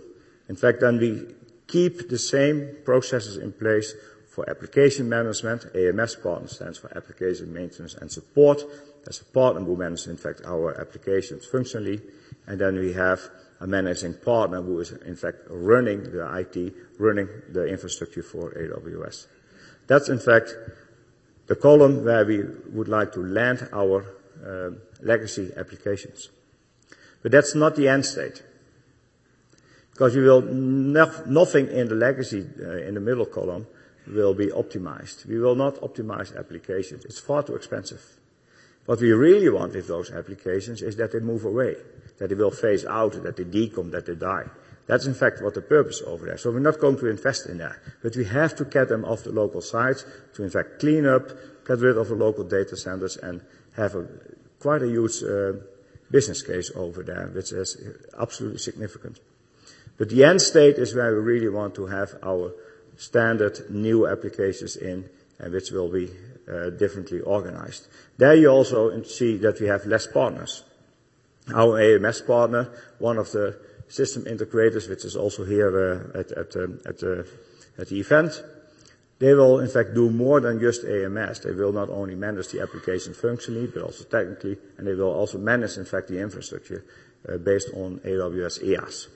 [0.49, 1.27] In fact, then we
[1.67, 3.93] keep the same processes in place
[4.35, 5.65] for application management.
[5.73, 8.61] AMS partner stands for application maintenance and support.
[9.05, 12.01] That's a partner who manages, in fact, our applications functionally.
[12.45, 13.21] And then we have
[13.61, 19.27] a managing partner who is, in fact, running the IT, running the infrastructure for AWS.
[19.87, 20.53] That's in fact
[21.47, 22.43] the column where we
[22.73, 24.03] would like to land our
[24.45, 24.71] uh,
[25.01, 26.29] legacy applications.
[27.23, 28.43] But that's not the end state.
[29.91, 33.65] Because we will nothing in the legacy uh, in the middle column
[34.07, 35.25] will be optimized.
[35.25, 37.05] We will not optimize applications.
[37.05, 38.01] It's far too expensive.
[38.85, 41.75] What we really want with those applications is that they move away,
[42.19, 44.45] that they will phase out, that they decom, that they die.
[44.87, 46.37] That's in fact what the purpose over there.
[46.37, 47.77] So we're not going to invest in that.
[48.03, 51.29] But we have to get them off the local sites to in fact clean up,
[51.65, 53.41] get rid of the local data centers and
[53.75, 54.07] have a
[54.59, 55.53] quite a huge uh,
[56.11, 57.77] business case over there, which is
[58.19, 59.19] absolutely significant.
[59.97, 62.53] But the end state is where we really want to have our
[62.97, 66.09] standard new applications in, and which will be
[66.47, 67.87] uh, differently organized.
[68.17, 70.63] There you also see that we have less partners.
[71.53, 76.55] Our AMS partner, one of the system integrators, which is also here uh, at, at,
[76.55, 77.23] um, at, uh,
[77.77, 78.43] at the event.
[79.19, 81.39] They will in fact do more than just AMS.
[81.39, 85.37] They will not only manage the application functionally, but also technically, and they will also
[85.37, 86.83] manage in fact the infrastructure
[87.27, 89.07] uh, based on AWS IaaS.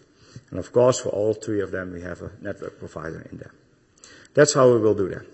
[0.51, 3.53] And of course, for all three of them, we have a network provider in there.
[4.33, 5.25] That's how we will do that.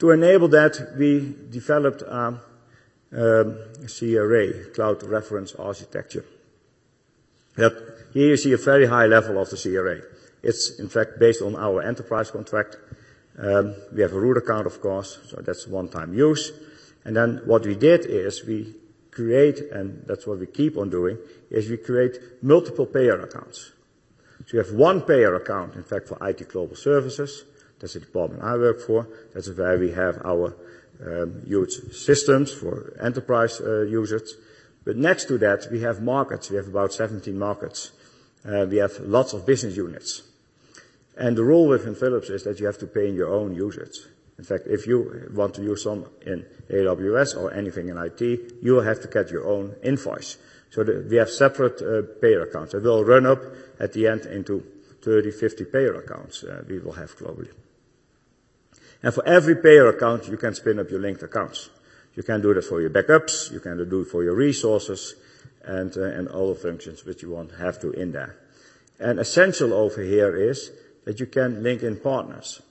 [0.00, 2.40] To enable that, we developed a
[3.12, 6.24] um, CRA, Cloud Reference Architecture.
[7.56, 10.00] That here you see a very high level of the CRA.
[10.42, 12.76] It's in fact based on our enterprise contract.
[13.38, 16.52] Um, we have a root account, of course, so that's one-time use.
[17.04, 18.74] And then what we did is we
[19.10, 21.18] create, and that's what we keep on doing,
[21.50, 23.72] is we create multiple payer accounts.
[24.46, 27.44] So you have one payer account, in fact, for IT Global Services.
[27.78, 29.08] That's the department I work for.
[29.34, 30.56] That's where we have our
[31.04, 34.34] um, huge systems for enterprise uh, users.
[34.84, 36.50] But next to that, we have markets.
[36.50, 37.92] We have about 17 markets.
[38.44, 40.22] Uh, we have lots of business units.
[41.16, 43.98] And the rule within Philips is that you have to pay in your own usage.
[44.40, 48.22] In fact, if you want to use some in AWS or anything in IT,
[48.62, 50.38] you will have to get your own invoice.
[50.70, 52.72] So we have separate uh, payer accounts.
[52.72, 53.42] It will run up
[53.78, 54.64] at the end into
[55.02, 57.50] 30, 50 payer accounts uh, we will have globally.
[59.02, 61.68] And for every payer account, you can spin up your linked accounts.
[62.14, 65.16] You can do that for your backups, you can do it for your resources,
[65.64, 68.36] and, uh, the functions which you want have to in there.
[68.98, 70.70] And essential over here is
[71.04, 72.62] that you can link in partners.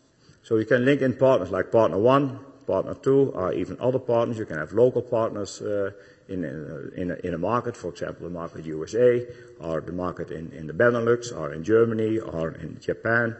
[0.49, 4.39] So you can link in partners like partner one, partner two, or even other partners.
[4.39, 5.91] You can have local partners uh,
[6.27, 9.27] in, in, a, in a market, for example, the market USA,
[9.59, 13.35] or the market in, in the Benelux, or in Germany, or in Japan,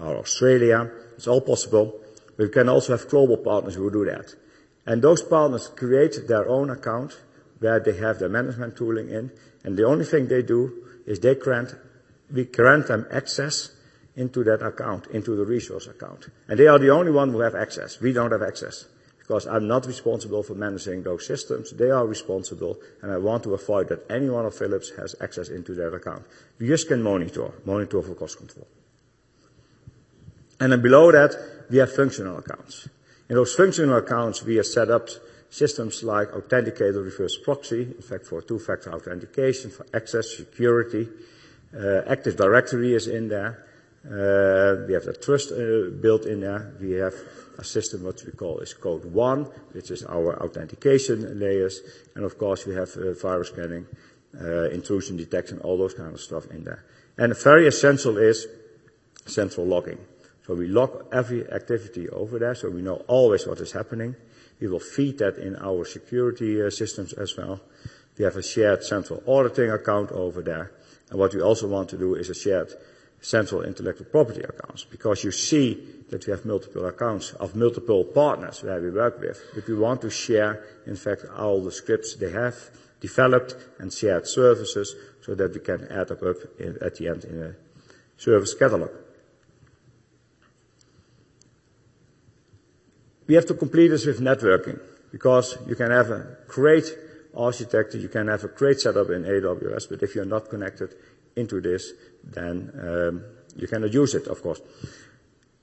[0.00, 0.90] or Australia.
[1.18, 2.00] It's all possible.
[2.38, 4.34] We can also have global partners who do that.
[4.86, 7.20] And those partners create their own account
[7.58, 9.30] where they have their management tooling in,
[9.62, 11.74] and the only thing they do is they grant,
[12.32, 13.75] we grant them access
[14.16, 16.26] into that account, into the resource account.
[16.48, 18.00] And they are the only one who have access.
[18.00, 18.86] We don't have access.
[19.18, 21.72] Because I'm not responsible for managing those systems.
[21.72, 25.74] They are responsible, and I want to avoid that anyone of Philips has access into
[25.74, 26.24] that account.
[26.60, 28.68] We just can monitor, monitor for cost control.
[30.60, 31.36] And then below that,
[31.68, 32.88] we have functional accounts.
[33.28, 35.08] In those functional accounts, we have set up
[35.50, 41.08] systems like Authenticator Reverse Proxy, in fact, for two-factor authentication, for access, security.
[41.76, 43.66] Uh, Active Directory is in there.
[44.06, 46.74] Uh, we have the trust uh, built in there.
[46.80, 47.14] We have
[47.58, 51.80] a system what we call is Code 1, which is our authentication layers.
[52.14, 53.86] And of course, we have uh, virus scanning,
[54.70, 56.84] intrusion detection, all those kind of stuff in there.
[57.18, 58.46] And very essential is
[59.24, 59.98] central logging.
[60.46, 64.14] So we log every activity over there, so we know always what is happening.
[64.60, 67.60] We will feed that in our security systems as well.
[68.16, 70.70] We have a shared central auditing account over there.
[71.10, 72.72] And what we also want to do is a shared
[73.20, 78.62] central intellectual property accounts, because you see that we have multiple accounts of multiple partners
[78.62, 79.42] where we work with.
[79.54, 82.56] But we want to share, in fact, all the scripts they have
[83.00, 86.22] developed and shared services so that we can add up,
[86.58, 87.54] in, at the end in a
[88.16, 88.90] service catalog.
[93.26, 96.86] We have to complete this with networking because you can have a great
[97.36, 100.94] architecture, you can have a great setup in AWS, but if you're not connected
[101.36, 101.92] into this,
[102.24, 104.60] then um, you cannot use it, of course.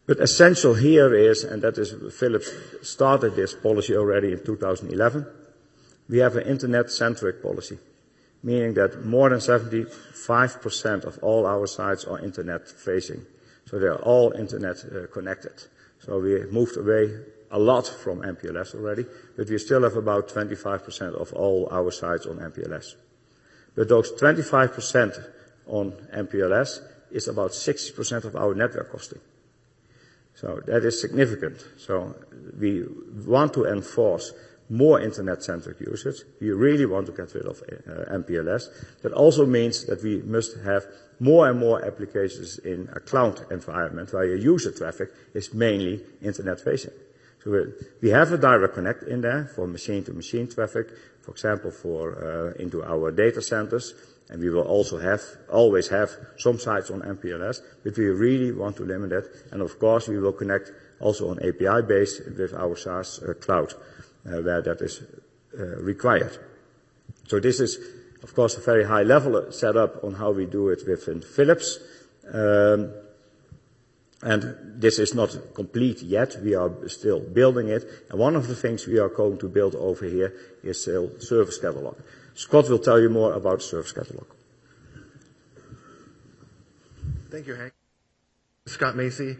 [0.06, 5.26] But essential here is, and that is Philips started this policy already in 2011,
[6.10, 7.78] we have an internet-centric policy,
[8.44, 13.26] meaning that more than 75% of all our sites are internet-facing.
[13.66, 15.54] So they are all internet uh, connected.
[16.00, 17.10] So we moved away
[17.52, 19.06] a lot from MPLS already,
[19.38, 22.96] but we still have about 25% of all our sites on MPLS.
[23.76, 25.26] But those 25%
[25.68, 29.20] on MPLS is about 60% of our network costing.
[30.36, 31.64] So that is significant.
[31.78, 32.16] So
[32.60, 32.86] we
[33.26, 34.34] want to enforce
[34.70, 36.24] more internet-centric usage.
[36.42, 39.02] We really want to get rid of uh, MPLS.
[39.02, 40.86] That also means that we must have
[41.20, 46.94] more and more applications in a cloud environment where your user traffic is mainly internet-facing.
[47.44, 47.68] So
[48.02, 50.88] we have a direct connect in there for machine-to-machine traffic,
[51.22, 53.94] for example, for uh, into our data centers,
[54.30, 58.78] and we will also have, always have some sites on MPLS, but we really want
[58.78, 59.30] to limit that.
[59.52, 63.74] And of course, we will connect also on API base with our SaaS uh, cloud,
[64.26, 65.04] uh, where that is
[65.58, 66.38] uh, required.
[67.28, 67.78] So this is,
[68.24, 71.80] of course, a very high level setup on how we do it within Philips.
[72.34, 72.94] Um,
[74.22, 76.38] and this is not complete yet.
[76.42, 77.84] We are still building it.
[78.10, 81.60] And one of the things we are going to build over here is a service
[81.60, 81.98] catalog.
[82.36, 84.26] Scott will tell you more about service catalog.
[87.30, 87.74] Thank you, Hank.
[88.66, 89.38] Scott Macy,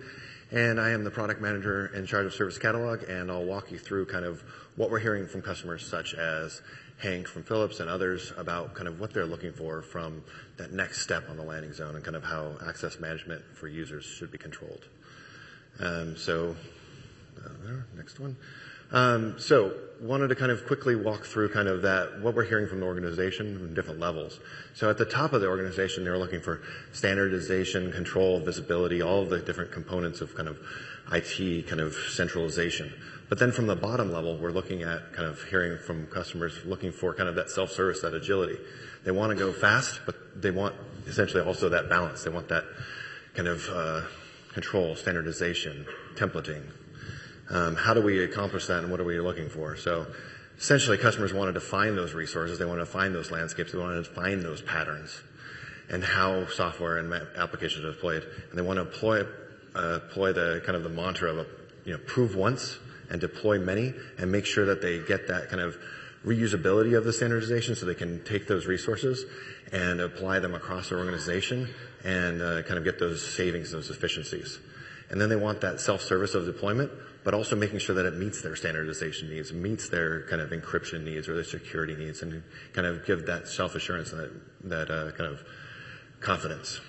[0.52, 3.80] and I am the product manager in charge of service catalog, and I'll walk you
[3.80, 4.44] through kind of
[4.76, 6.62] what we're hearing from customers such as
[7.02, 10.24] Hank from Philips and others about kind of what they're looking for from
[10.58, 14.06] that next step on the landing zone and kind of how access management for users
[14.06, 14.88] should be controlled.
[15.80, 16.56] Um, so,
[17.44, 17.50] uh,
[17.96, 18.36] next one.
[18.94, 19.74] Um, so
[20.04, 22.86] wanted to kind of quickly walk through kind of that, what we're hearing from the
[22.86, 24.40] organization in different levels.
[24.76, 29.30] So at the top of the organization, they're looking for standardization, control, visibility, all of
[29.30, 30.60] the different components of kind of
[31.12, 32.94] IT kind of centralization.
[33.30, 36.92] But then from the bottom level, we're looking at kind of hearing from customers looking
[36.92, 38.58] for kind of that self-service, that agility.
[39.06, 40.76] They want to go fast, but they want
[41.08, 42.24] essentially also that balance.
[42.24, 42.66] They want that
[43.34, 44.02] kind of uh,
[44.54, 45.86] control, standardization,
[46.16, 46.64] templating,
[47.50, 49.76] how do we accomplish that and what are we looking for?
[49.76, 50.08] So
[50.58, 52.60] essentially customers want to find those resources.
[52.60, 53.72] They want to find those landscapes.
[53.72, 55.22] They want to find those patterns
[55.90, 58.24] and how software and applications are deployed.
[58.50, 59.26] And they want to employ,
[59.76, 61.48] uh, employ the kind of the mantra of,
[61.86, 62.80] you know, prove once
[63.10, 65.78] and deploy many and make sure that they get that kind of
[66.26, 69.26] reusability of the standardization so they can take those resources
[69.74, 71.68] and apply them across their organization
[72.04, 74.60] and uh, kind of get those savings, and those efficiencies.
[75.10, 76.92] And then they want that self-service of deployment
[77.24, 81.04] but also making sure that it meets their standardization needs, meets their kind of encryption
[81.04, 82.44] needs or their security needs, and
[82.74, 85.44] kind of give that self-assurance and that, that uh, kind of
[86.20, 86.80] confidence.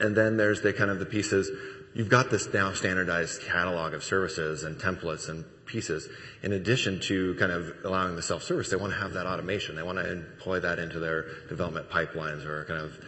[0.00, 1.50] And then there's the kind of the pieces.
[1.94, 6.08] You've got this now standardized catalog of services and templates and pieces.
[6.42, 9.74] In addition to kind of allowing the self-service, they want to have that automation.
[9.74, 12.98] They want to employ that into their development pipelines or kind of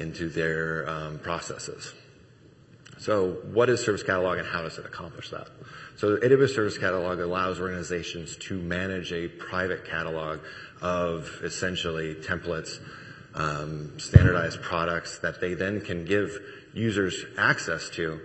[0.00, 1.92] into their um, processes.
[2.98, 5.48] So what is Service Catalog and how does it accomplish that?
[5.98, 10.38] So the AWS Service Catalog allows organizations to manage a private catalog
[10.80, 12.78] of essentially templates,
[13.34, 16.38] um, standardized products that they then can give
[16.72, 18.20] users access to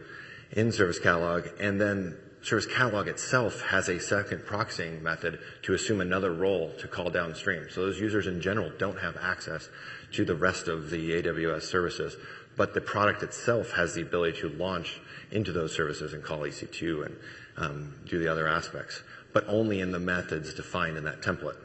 [0.52, 6.00] in Service Catalog, and then Service Catalog itself has a second proxying method to assume
[6.00, 7.66] another role to call downstream.
[7.72, 9.68] So those users in general don't have access
[10.12, 12.18] to the rest of the AWS services,
[12.56, 15.02] but the product itself has the ability to launch
[15.32, 17.16] into those services and call EC2 and
[17.58, 19.02] um, do the other aspects,
[19.34, 21.58] but only in the methods defined in that template.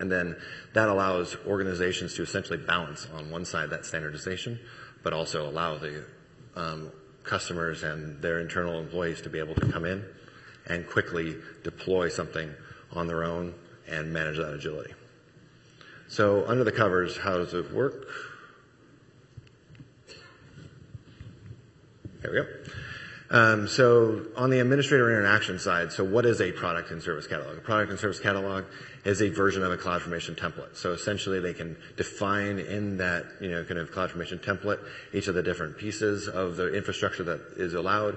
[0.00, 0.36] And then
[0.74, 4.60] that allows organizations to essentially balance on one side that standardization,
[5.02, 6.04] but also allow the
[6.54, 6.92] um,
[7.24, 10.04] customers and their internal employees to be able to come in
[10.66, 12.52] and quickly deploy something
[12.92, 13.54] on their own
[13.88, 14.94] and manage that agility.
[16.08, 18.06] So under the covers, how does it work?
[22.22, 22.46] There we go.
[23.30, 27.58] Um, so on the administrator interaction side, so what is a product and service catalog?
[27.58, 28.64] A product and service catalog
[29.04, 30.76] is a version of a CloudFormation template.
[30.76, 34.80] So essentially they can define in that, you know, kind of CloudFormation template
[35.12, 38.16] each of the different pieces of the infrastructure that is allowed.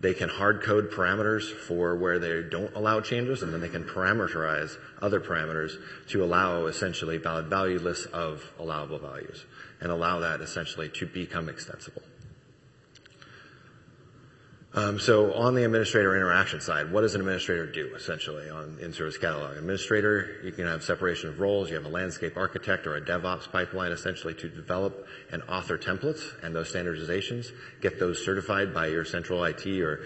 [0.00, 3.84] They can hard code parameters for where they don't allow changes and then they can
[3.84, 5.72] parameterize other parameters
[6.08, 9.44] to allow essentially valid value lists of allowable values
[9.80, 12.02] and allow that essentially to become extensible.
[14.76, 19.16] Um, so on the administrator interaction side, what does an administrator do essentially on in-service
[19.16, 19.56] catalog?
[19.56, 21.70] Administrator, you can have separation of roles.
[21.70, 26.20] You have a landscape architect or a DevOps pipeline essentially to develop and author templates
[26.44, 30.00] and those standardizations, get those certified by your central IT or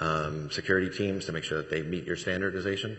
[0.00, 2.98] um, security teams to make sure that they meet your standardization.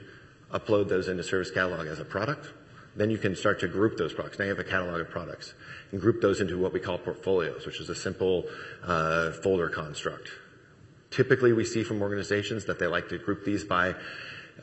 [0.53, 2.47] Upload those into service catalog as a product.
[2.95, 4.39] Then you can start to group those products.
[4.39, 5.55] Now you have a catalog of products
[5.91, 8.45] and group those into what we call portfolios, which is a simple
[8.85, 10.29] uh, folder construct
[11.11, 13.95] Typically, we see from organizations that they like to group these by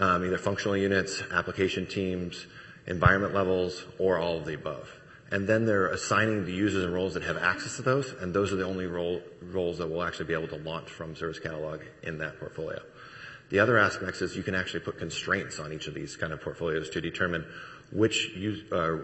[0.01, 2.47] um, either functional units, application teams,
[2.87, 4.91] environment levels, or all of the above.
[5.31, 8.53] And then they're assigning the users and roles that have access to those, and those
[8.53, 11.81] are the only role, roles that will actually be able to launch from Service Catalog
[12.03, 12.81] in that portfolio.
[13.51, 16.41] The other aspects is you can actually put constraints on each of these kind of
[16.41, 17.47] portfolios to determine
[17.91, 18.99] which use, uh,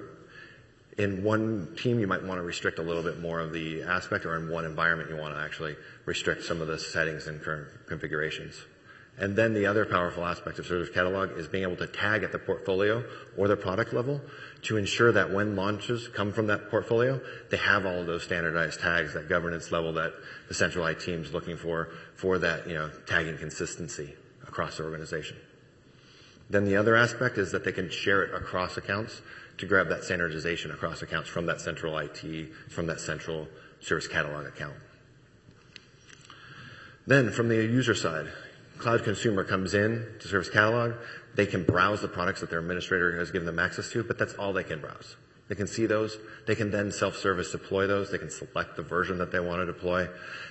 [1.01, 4.27] in one team, you might want to restrict a little bit more of the aspect,
[4.27, 5.75] or in one environment, you want to actually
[6.05, 8.55] restrict some of the settings and current configurations.
[9.19, 12.33] And then the other powerful aspect of Service Catalog is being able to tag at
[12.33, 13.03] the portfolio
[13.39, 14.21] or the product level
[14.63, 17.19] to ensure that when launches come from that portfolio,
[17.51, 20.13] they have all of those standardized tags, that governance level that
[20.49, 24.15] the central IT team is looking for, for that, you know, tagging consistency
[24.47, 25.39] across the organization.
[26.51, 29.23] Then the other aspect is that they can share it across accounts
[29.61, 33.47] to grab that standardization across accounts from that central IT, from that central
[33.81, 34.75] service catalog account.
[37.07, 38.29] Then from the user side,
[38.79, 40.95] cloud consumer comes in to service catalog.
[41.35, 44.35] They can browse the products that their administrator has given them access to, but that's
[44.35, 45.17] all they can browse.
[45.49, 46.17] They can see those.
[46.47, 48.11] They can then self-service deploy those.
[48.11, 50.09] They can select the version that they want to deploy.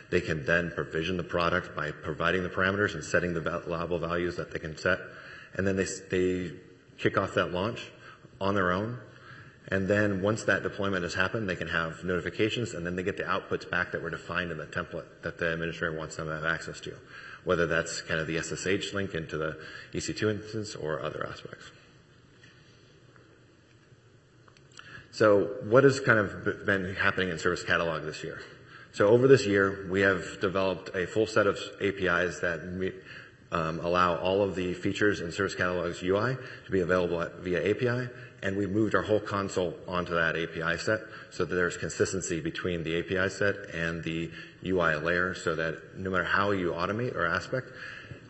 [0.09, 4.35] They can then provision the product by providing the parameters and setting the allowable values
[4.35, 4.99] that they can set.
[5.53, 6.51] And then they, they
[6.97, 7.89] kick off that launch
[8.39, 8.99] on their own.
[9.67, 13.17] And then once that deployment has happened, they can have notifications and then they get
[13.17, 16.33] the outputs back that were defined in the template that the administrator wants them to
[16.33, 16.93] have access to.
[17.43, 19.57] whether that's kind of the SSH link into the
[19.93, 21.71] EC2 instance or other aspects.
[25.11, 28.41] So what has kind of been happening in Service Catalog this year?
[28.91, 32.93] So over this year, we have developed a full set of APIs that
[33.51, 37.71] um, allow all of the features in Service Catalog's UI to be available at, via
[37.71, 38.09] API,
[38.43, 40.99] and we moved our whole console onto that API set
[41.31, 44.31] so that there's consistency between the API set and the
[44.65, 47.71] UI layer so that no matter how you automate or aspect,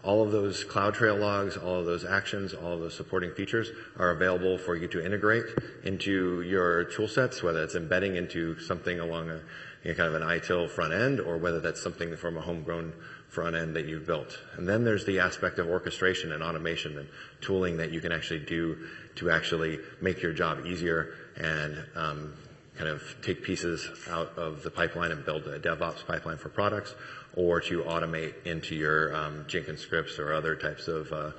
[0.04, 4.12] all of those CloudTrail logs, all of those actions, all of those supporting features are
[4.12, 5.46] available for you to integrate
[5.84, 9.42] into your tool sets, whether it's embedding into something along a
[9.84, 12.94] you know, kind of an ITIL front end or whether that's something from a homegrown
[13.30, 14.38] front end that you've built.
[14.58, 17.08] And then there's the aspect of orchestration and automation and
[17.42, 18.78] tooling that you can actually do
[19.16, 22.34] to actually make your job easier and um,
[22.76, 26.96] kind of take pieces out of the pipeline and build a DevOps pipeline for products,
[27.36, 31.32] or to automate into your um, Jenkins scripts or other types of uh,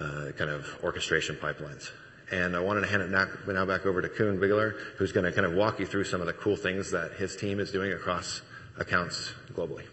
[0.00, 1.90] uh, kind of orchestration pipelines.
[2.30, 5.32] And I wanted to hand it now back over to Koen Biggeler, who's going to
[5.32, 7.92] kind of walk you through some of the cool things that his team is doing
[7.92, 8.42] across
[8.78, 9.84] accounts globally.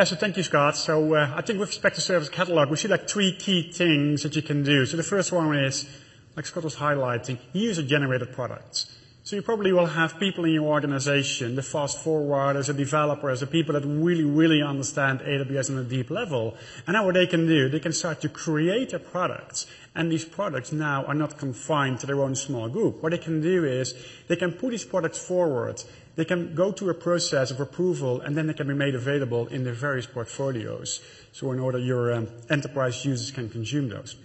[0.00, 0.76] Yeah, so thank you, Scott.
[0.78, 4.22] So uh, I think with respect to service catalog, we see like three key things
[4.22, 4.86] that you can do.
[4.86, 5.86] So the first one is,
[6.34, 8.96] like Scott was highlighting, user-generated products.
[9.24, 13.46] So you probably will have people in your organization, the fast forwarders, the developers, the
[13.46, 16.56] people that really, really understand AWS on a deep level.
[16.86, 19.66] And now what they can do, they can start to create a product.
[19.94, 23.02] And these products now are not confined to their own small group.
[23.02, 23.94] What they can do is
[24.28, 25.82] they can put these products forward.
[26.20, 29.46] They can go through a process of approval and then they can be made available
[29.46, 31.00] in their various portfolios.
[31.32, 34.16] So in order your um, enterprise users can consume those.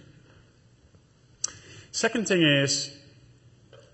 [1.92, 2.94] Second thing is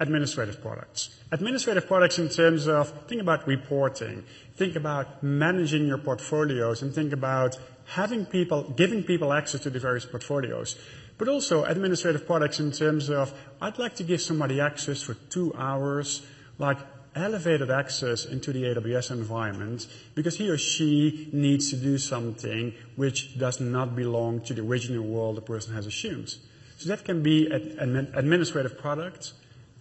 [0.00, 1.16] administrative products.
[1.30, 4.24] Administrative products in terms of think about reporting,
[4.56, 9.78] think about managing your portfolios, and think about having people, giving people access to the
[9.78, 10.76] various portfolios.
[11.18, 15.54] But also administrative products in terms of I'd like to give somebody access for two
[15.56, 16.26] hours,
[16.58, 16.78] like
[17.14, 23.38] elevated access into the AWS environment because he or she needs to do something which
[23.38, 26.34] does not belong to the original world the person has assumed.
[26.78, 29.32] So that can be an administrative product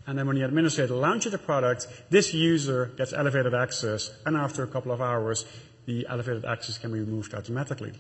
[0.08, 4.64] and then when the administrator launches the product, this user gets elevated access, and after
[4.64, 5.46] a couple of hours,
[5.86, 7.94] the elevated access can be removed automatically.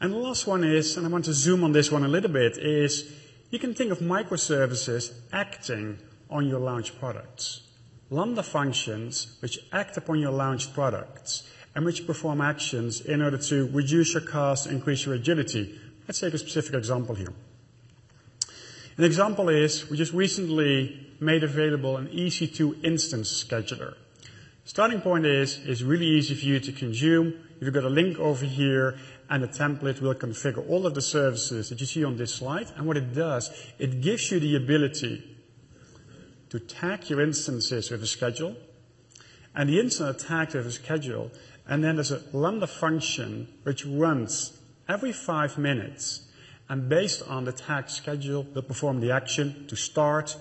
[0.00, 2.30] And the last one is, and I want to zoom on this one a little
[2.30, 3.10] bit, is
[3.50, 5.98] you can think of microservices acting
[6.34, 7.62] on your launched products.
[8.10, 13.68] Lambda functions which act upon your launched products and which perform actions in order to
[13.68, 15.78] reduce your cost, increase your agility.
[16.06, 17.32] Let's take a specific example here.
[18.96, 23.94] An example is we just recently made available an EC2 instance scheduler.
[24.64, 27.34] Starting point is, it's really easy for you to consume.
[27.60, 28.96] You've got a link over here
[29.30, 32.70] and the template will configure all of the services that you see on this slide.
[32.76, 35.33] And what it does, it gives you the ability
[36.54, 38.54] to tag your instances with a schedule
[39.56, 41.32] and the instant tagged with a schedule.
[41.66, 44.56] And then there's a Lambda function which runs
[44.88, 46.28] every five minutes
[46.68, 50.36] and based on the tag schedule, will perform the action to start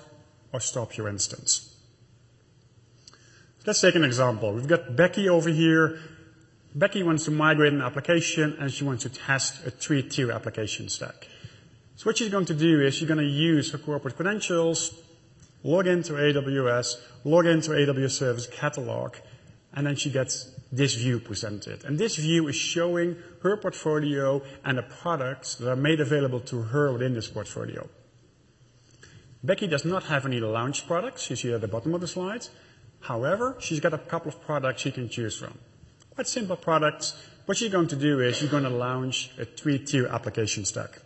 [0.52, 1.76] or stop your instance.
[3.66, 4.54] Let's take an example.
[4.54, 5.98] We've got Becky over here.
[6.76, 11.28] Becky wants to migrate an application and she wants to test a three-tier application stack.
[11.96, 14.94] So what she's going to do is she's going to use her corporate credentials,
[15.64, 19.16] log into AWS, log into AWS Service Catalog,
[19.74, 21.84] and then she gets this view presented.
[21.86, 26.64] And this view is showing her portfolio and the products that are made available to
[26.64, 27.88] her within this portfolio.
[29.44, 31.30] Becky does not have any launch products.
[31.30, 32.48] You see at the bottom of the slide.
[33.02, 35.58] However, she's got a couple of products she can choose from.
[36.16, 37.18] Quite simple products.
[37.46, 41.02] What she's going to do is she's going to launch a three-tier application stack.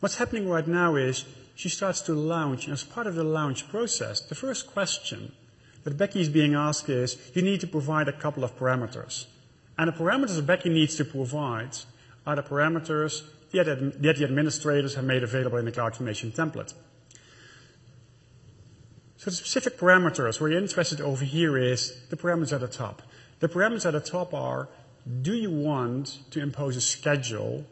[0.00, 1.24] What's happening right now is
[1.56, 5.32] she starts to launch, and as part of the launch process, the first question
[5.82, 9.26] that Becky is being asked is, you need to provide a couple of parameters.
[9.76, 11.76] And the parameters Becky needs to provide
[12.26, 16.74] are the parameters that the administrators have made available in the cloud CloudFormation template.
[19.16, 23.02] So the specific parameters we're interested over here is the parameters at the top.
[23.40, 24.68] The parameters at the top are,
[25.22, 27.64] do you want to impose a schedule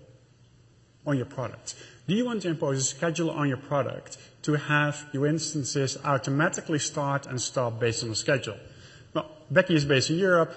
[1.06, 1.74] on your product?
[2.06, 6.78] Do you want to impose a schedule on your product to have your instances automatically
[6.78, 8.56] start and stop based on a schedule?
[9.12, 10.52] Well, Becky is based in Europe.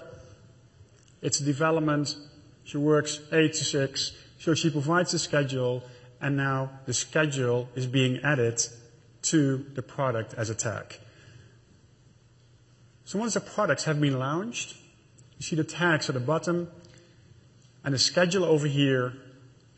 [1.24, 2.16] It's development.
[2.66, 4.12] She works 8 to 6.
[4.38, 5.84] So she provides the schedule,
[6.22, 8.62] and now the schedule is being added
[9.24, 10.98] to the product as a tag.
[13.06, 14.78] So once the products have been launched,
[15.40, 16.70] you see the tags at the bottom
[17.84, 19.14] and the schedule over here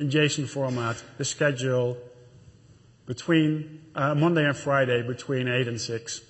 [0.02, 1.98] in JSON format, the schedule
[3.06, 6.22] between uh, Monday and Friday between 8 and 6.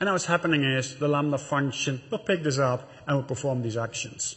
[0.00, 3.62] And now what's happening is the Lambda function will pick this up and will perform
[3.62, 4.36] these actions.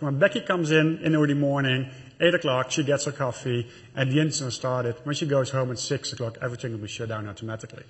[0.00, 1.90] When Becky comes in in the early morning,
[2.20, 4.96] 8 o'clock, she gets her coffee, and the incident started.
[5.04, 7.84] When she goes home at 6 o'clock, everything will be shut down automatically.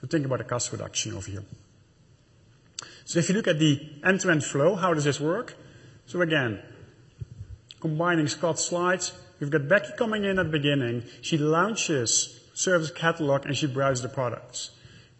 [0.00, 1.44] So think about the cost reduction over here.
[3.04, 5.56] So if you look at the end-to-end flow, how does this work?
[6.06, 6.62] So again,
[7.86, 11.04] combining Scott's slides, we've got Becky coming in at the beginning.
[11.22, 14.70] She launches service catalog and she browses the products.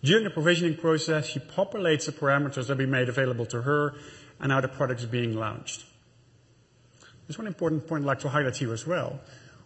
[0.03, 3.95] During the provisioning process, she populates the parameters that we made available to her,
[4.41, 5.85] and now the product is being launched.
[7.27, 9.21] There's one important point I'd like to highlight here as well,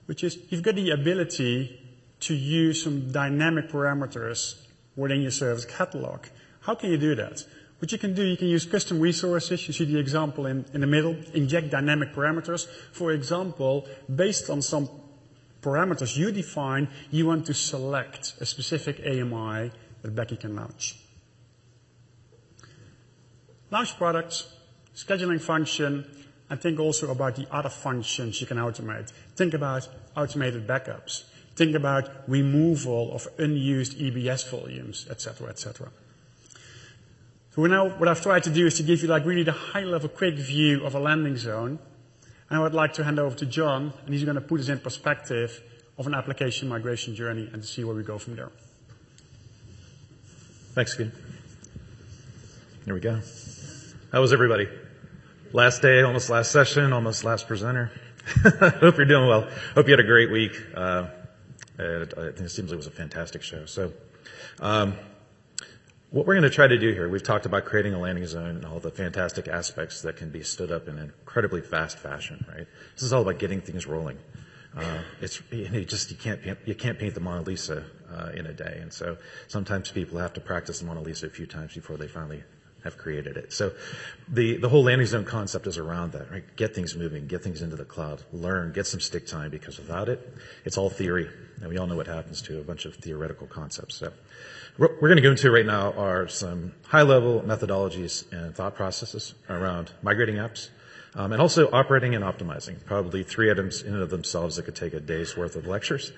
[0.05, 1.80] which is you've got the ability
[2.20, 4.61] to use some dynamic parameters
[4.94, 6.26] within your service catalog.
[6.61, 7.44] How can you do that?
[7.80, 9.66] What you can do, you can use custom resources.
[9.66, 11.16] You see the example in, in the middle.
[11.32, 12.68] Inject dynamic parameters.
[12.92, 14.88] For example, based on some
[15.62, 19.72] parameters you define, you want to select a specific AMI
[20.02, 20.98] that Becky can launch.
[23.70, 24.52] Launch products,
[24.94, 26.04] scheduling function,
[26.50, 29.10] and think also about the other functions you can automate.
[29.36, 31.24] Think about automated backups.
[31.56, 35.88] Think about removal of unused EBS volumes, etc., cetera, et cetera.
[37.55, 39.82] So now what I've tried to do is to give you like really the high
[39.82, 41.78] level quick view of a landing zone.
[42.48, 44.68] And I would like to hand over to John, and he's going to put us
[44.68, 45.62] in perspective
[45.98, 48.51] of an application migration journey and to see where we go from there.
[50.74, 51.12] Thanks, Kid.
[52.84, 53.20] There we go.
[54.12, 54.68] How was everybody?
[55.53, 57.90] Last day, almost last session, almost last presenter.
[58.44, 59.48] Hope you're doing well.
[59.74, 60.53] Hope you had a great week.
[60.74, 61.09] Uh,
[61.78, 63.66] it, it seems like it was a fantastic show.
[63.66, 63.92] So,
[64.61, 64.96] um,
[66.11, 68.56] what we're going to try to do here, we've talked about creating a landing zone
[68.56, 72.44] and all the fantastic aspects that can be stood up in an incredibly fast fashion,
[72.48, 72.66] right?
[72.94, 74.18] This is all about getting things rolling.
[74.76, 78.52] Uh, it's you just you can't you can't paint the Mona Lisa uh, in a
[78.52, 79.16] day, and so
[79.48, 82.44] sometimes people have to practice the Mona Lisa a few times before they finally
[82.84, 83.52] have created it.
[83.52, 83.72] So
[84.28, 86.44] the, the whole landing zone concept is around that, right?
[86.56, 90.08] Get things moving, get things into the cloud, learn, get some stick time because without
[90.08, 90.34] it,
[90.64, 91.28] it's all theory.
[91.61, 93.96] And we all know what happens to a bunch of theoretical concepts.
[93.96, 94.12] So
[94.80, 98.74] what we're going to go into right now are some high level methodologies and thought
[98.74, 100.70] processes around migrating apps
[101.14, 104.74] um, and also operating and optimizing, probably three items in and of themselves that could
[104.74, 106.12] take a day's worth of lectures.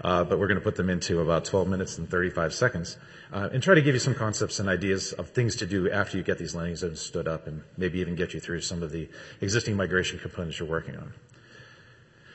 [0.00, 2.96] Uh, but we're going to put them into about 12 minutes and 35 seconds
[3.32, 6.16] uh, and try to give you some concepts and ideas of things to do after
[6.16, 8.90] you get these landing zones stood up and maybe even get you through some of
[8.90, 9.08] the
[9.40, 11.12] existing migration components you're working on.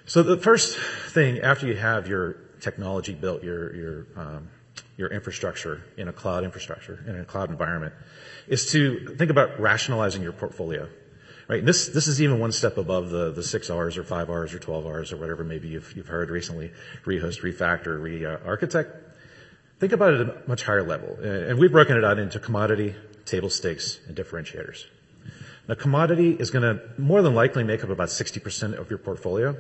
[0.06, 0.78] So the first
[1.10, 4.48] thing after you have your technology built, your, your, um,
[4.98, 7.94] your infrastructure in a cloud infrastructure, in a cloud environment,
[8.48, 10.88] is to think about rationalizing your portfolio.
[11.48, 11.66] Right?
[11.66, 14.60] This, this is even one step above the, the six R's or five R's or
[14.60, 16.72] 12 R's or whatever maybe you've, you've heard recently.
[17.06, 18.90] Rehost, refactor, re-architect.
[19.80, 21.16] Think about it at a much higher level.
[21.22, 24.86] And we've broken it out into commodity, table stakes, and differentiators.
[25.68, 29.58] Now commodity is going to more than likely make up about 60% of your portfolio.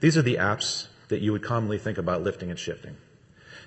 [0.00, 2.96] These are the apps that you would commonly think about lifting and shifting.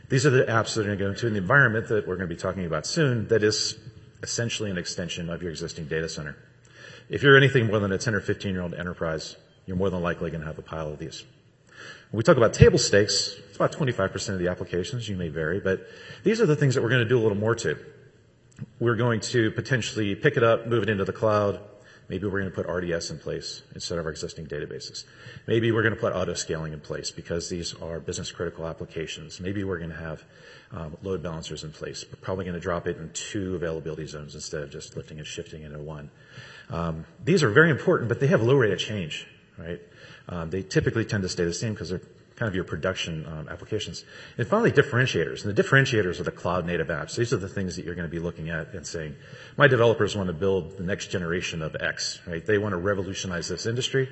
[0.09, 2.29] These are the apps that are going to go into an environment that we're going
[2.29, 3.77] to be talking about soon that is
[4.21, 6.37] essentially an extension of your existing data center.
[7.09, 10.01] If you're anything more than a 10 or 15 year old enterprise, you're more than
[10.01, 11.25] likely going to have a pile of these.
[12.11, 15.09] When we talk about table stakes, it's about 25% of the applications.
[15.09, 15.87] You may vary, but
[16.23, 17.77] these are the things that we're going to do a little more to.
[18.79, 21.59] We're going to potentially pick it up, move it into the cloud.
[22.09, 25.05] Maybe we're going to put RDS in place instead of our existing databases.
[25.47, 29.39] Maybe we're going to put auto scaling in place because these are business critical applications.
[29.39, 30.23] Maybe we're going to have
[30.71, 32.05] um, load balancers in place.
[32.09, 35.27] We're probably going to drop it in two availability zones instead of just lifting and
[35.27, 36.09] shifting into one.
[36.69, 39.27] Um, these are very important, but they have low rate of change,
[39.57, 39.81] right?
[40.27, 42.01] Um, they typically tend to stay the same because they're
[42.43, 44.03] kind of your production um, applications.
[44.37, 45.45] And finally, differentiators.
[45.45, 47.15] And the differentiators are the cloud native apps.
[47.15, 49.15] These are the things that you're going to be looking at and saying,
[49.55, 52.45] my developers want to build the next generation of X, right?
[52.45, 54.09] They want to revolutionize this industry.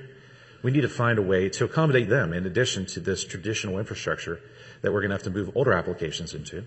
[0.63, 4.39] We need to find a way to accommodate them in addition to this traditional infrastructure
[4.82, 6.63] that we're going to have to move older applications into.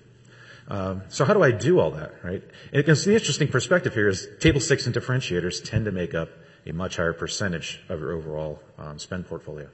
[0.68, 2.42] Um, so how do I do all that, right?
[2.74, 6.28] And the interesting perspective here is table stakes and differentiators tend to make up
[6.66, 9.70] a much higher percentage of your overall um, spend portfolio.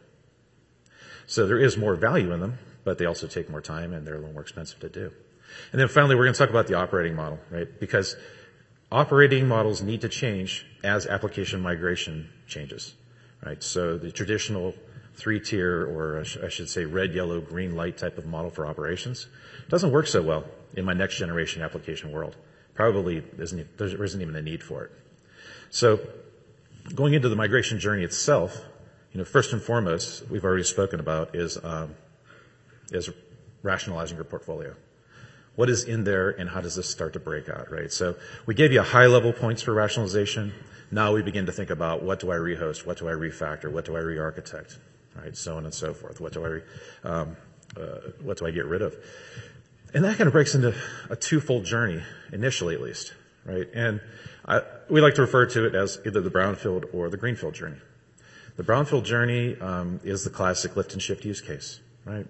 [1.31, 4.16] So there is more value in them, but they also take more time and they're
[4.16, 5.12] a little more expensive to do.
[5.70, 7.68] And then finally, we're going to talk about the operating model, right?
[7.78, 8.16] Because
[8.91, 12.97] operating models need to change as application migration changes,
[13.47, 13.62] right?
[13.62, 14.74] So the traditional
[15.14, 19.28] three-tier, or I should say red, yellow, green light type of model for operations
[19.68, 22.35] doesn't work so well in my next generation application world.
[22.74, 24.91] probably isn't, there isn't even a need for it.
[25.70, 26.01] So
[26.93, 28.64] going into the migration journey itself,
[29.13, 31.95] you know, first and foremost, we've already spoken about is, um,
[32.93, 33.11] is
[33.63, 34.75] rationalizing your portfolio.
[35.57, 37.93] What is in there and how does this start to break out, right?
[37.93, 40.55] So we gave you high level points for rationalization.
[40.91, 42.87] Now we begin to think about what do I rehost?
[42.87, 43.71] What do I refactor?
[43.71, 44.79] What do I re-architect?
[45.17, 45.37] Right?
[45.37, 46.21] So on and so forth.
[46.21, 46.63] What do
[47.05, 47.37] I, um,
[47.77, 48.97] uh, what do I get rid of?
[49.93, 50.73] And that kind of breaks into
[51.11, 52.03] a twofold journey,
[52.33, 53.13] initially at least,
[53.45, 53.69] right?
[53.75, 54.01] And
[54.47, 57.79] I, we like to refer to it as either the brownfield or the greenfield journey.
[58.61, 62.27] The brownfield journey um, is the classic lift and shift use case, right?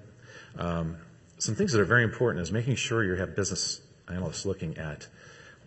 [0.56, 0.96] Um,
[1.38, 5.08] some things that are very important is making sure you have business analysts looking at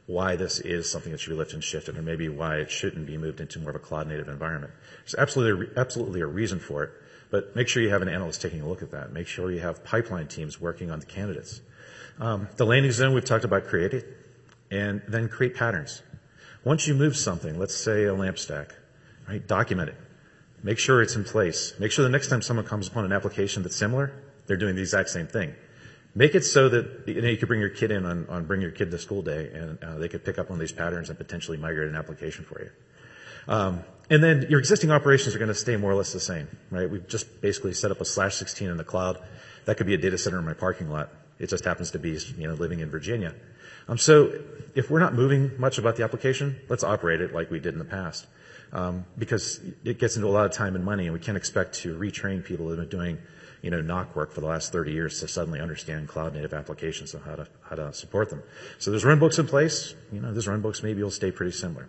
[0.06, 3.06] why this is something that should be lift and shifted, or maybe why it shouldn't
[3.06, 4.72] be moved into more of a cloud native environment.
[5.00, 6.92] There's absolutely, absolutely a reason for it,
[7.30, 9.12] but make sure you have an analyst taking a look at that.
[9.12, 11.60] Make sure you have pipeline teams working on the candidates.
[12.22, 14.04] Um, the landing zone we've talked about creating,
[14.72, 16.02] and then create patterns.
[16.64, 18.74] Once you move something, let's say a lamp stack,
[19.28, 19.46] right?
[19.46, 19.96] Document it.
[20.64, 21.74] Make sure it's in place.
[21.78, 24.14] Make sure the next time someone comes upon an application that's similar,
[24.48, 25.54] they're doing the exact same thing.
[26.16, 28.62] Make it so that you, know, you could bring your kid in on, on bring
[28.62, 31.18] your kid to school day and uh, they could pick up on these patterns and
[31.18, 32.70] potentially migrate an application for you.
[33.48, 36.48] Um, and then your existing operations are going to stay more or less the same,
[36.70, 36.90] right?
[36.90, 39.18] We've just basically set up a slash 16 in the cloud.
[39.66, 41.10] That could be a data center in my parking lot.
[41.40, 43.34] It just happens to be, you know, living in Virginia.
[43.88, 44.40] Um, so
[44.76, 47.80] if we're not moving much about the application, let's operate it like we did in
[47.80, 48.28] the past.
[48.74, 51.76] Um, because it gets into a lot of time and money and we can't expect
[51.82, 53.20] to retrain people that have been doing
[53.64, 57.14] you know, NOC work for the last 30 years to suddenly understand cloud native applications
[57.14, 58.44] and how to, how to support them.
[58.78, 59.96] So there's runbooks in place.
[60.12, 61.88] You know, those runbooks maybe will stay pretty similar.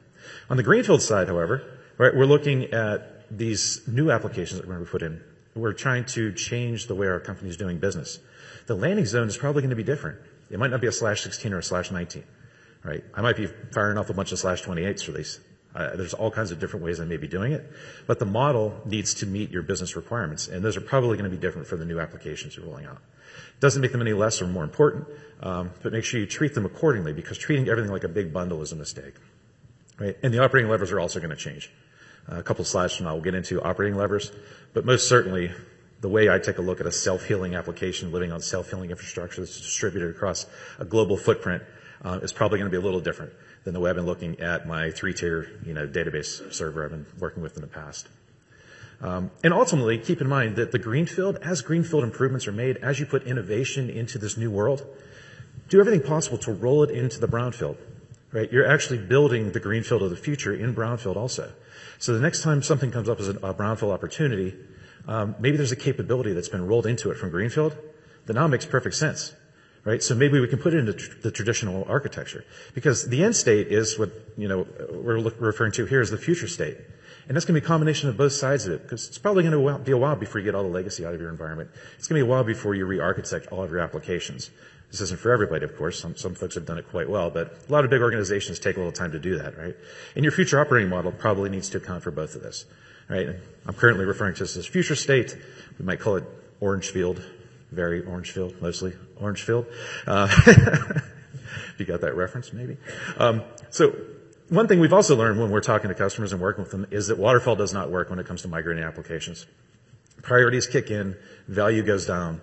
[0.48, 4.86] On the Greenfield side, however, right, we're looking at these new applications that we're going
[4.86, 5.20] to put in.
[5.56, 8.20] We're trying to change the way our company is doing business.
[8.66, 10.18] The landing zone is probably going to be different.
[10.50, 12.22] It might not be a slash 16 or a slash 19,
[12.84, 13.02] right?
[13.14, 15.40] I might be firing off a bunch of slash 28s for these.
[15.74, 17.68] Uh, there's all kinds of different ways I may be doing it,
[18.06, 21.36] but the model needs to meet your business requirements, and those are probably going to
[21.36, 23.02] be different for the new applications you're rolling out.
[23.58, 25.08] Doesn't make them any less or more important,
[25.40, 28.62] um, but make sure you treat them accordingly because treating everything like a big bundle
[28.62, 29.14] is a mistake,
[29.98, 30.16] right?
[30.22, 31.72] And the operating levers are also going to change.
[32.30, 34.30] Uh, a couple slides from now, we'll get into operating levers,
[34.74, 35.50] but most certainly
[36.02, 39.60] the way I take a look at a self-healing application living on self-healing infrastructure that's
[39.60, 40.46] distributed across
[40.78, 41.64] a global footprint
[42.04, 43.32] uh, is probably going to be a little different
[43.64, 47.42] than the I've been looking at my three-tier, you know, database server I've been working
[47.42, 48.08] with in the past.
[49.00, 53.00] Um, and ultimately, keep in mind that the greenfield, as greenfield improvements are made, as
[53.00, 54.86] you put innovation into this new world,
[55.68, 57.76] do everything possible to roll it into the brownfield.
[58.32, 58.50] Right?
[58.52, 61.52] You're actually building the greenfield of the future in brownfield also.
[61.98, 64.54] So the next time something comes up as a brownfield opportunity,
[65.06, 67.76] um, maybe there's a capability that's been rolled into it from greenfield
[68.26, 69.34] that now makes perfect sense
[69.84, 70.02] right?
[70.02, 73.68] So maybe we can put it into tr- the traditional architecture because the end state
[73.68, 76.78] is what, you know, we're look, referring to here as the future state.
[77.26, 79.44] And that's going to be a combination of both sides of it because it's probably
[79.44, 81.70] going to be a while before you get all the legacy out of your environment.
[81.98, 84.50] It's going to be a while before you re-architect all of your applications.
[84.90, 85.98] This isn't for everybody, of course.
[85.98, 88.76] Some, some folks have done it quite well, but a lot of big organizations take
[88.76, 89.74] a little time to do that, right?
[90.14, 92.66] And your future operating model probably needs to account for both of this,
[93.08, 93.28] right?
[93.66, 95.36] I'm currently referring to this as future state.
[95.78, 96.24] We might call it
[96.60, 97.24] orange field
[97.74, 99.66] very Orangefield, mostly Orangefield.
[100.06, 100.28] Uh,
[101.78, 102.76] you got that reference, maybe.
[103.18, 103.94] Um, so
[104.48, 107.08] one thing we've also learned when we're talking to customers and working with them is
[107.08, 109.46] that waterfall does not work when it comes to migrating applications.
[110.22, 111.16] Priorities kick in,
[111.48, 112.40] value goes down.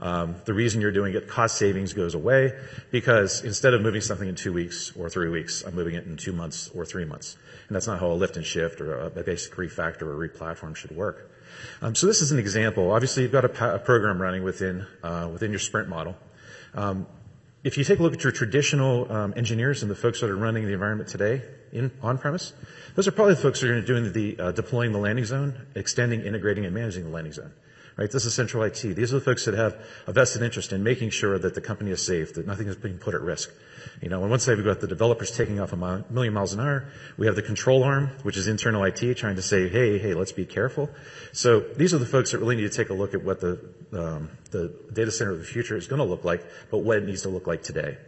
[0.00, 2.52] Um, the reason you're doing it, cost savings goes away
[2.90, 6.16] because instead of moving something in two weeks or three weeks, I'm moving it in
[6.16, 7.36] two months or three months.
[7.68, 10.74] And that's not how a lift and shift or a, a basic refactor or replatform
[10.74, 11.31] should work.
[11.80, 12.92] Um, so this is an example.
[12.92, 16.16] Obviously, you've got a, a program running within uh, within your sprint model.
[16.74, 17.06] Um,
[17.64, 20.36] if you take a look at your traditional um, engineers and the folks that are
[20.36, 22.52] running the environment today in on-premise,
[22.96, 26.22] those are probably the folks that are doing the uh, deploying the landing zone, extending,
[26.22, 27.52] integrating, and managing the landing zone
[27.96, 28.10] right?
[28.10, 28.80] This is central IT.
[28.80, 29.76] These are the folks that have
[30.06, 32.98] a vested interest in making sure that the company is safe, that nothing is being
[32.98, 33.50] put at risk.
[34.00, 36.60] You know, on one side we've got the developers taking off a million miles an
[36.60, 36.88] hour.
[37.16, 40.32] We have the control arm, which is internal IT, trying to say, hey, hey, let's
[40.32, 40.90] be careful.
[41.32, 43.60] So these are the folks that really need to take a look at what the
[43.92, 47.04] um, the data center of the future is going to look like, but what it
[47.04, 47.98] needs to look like today.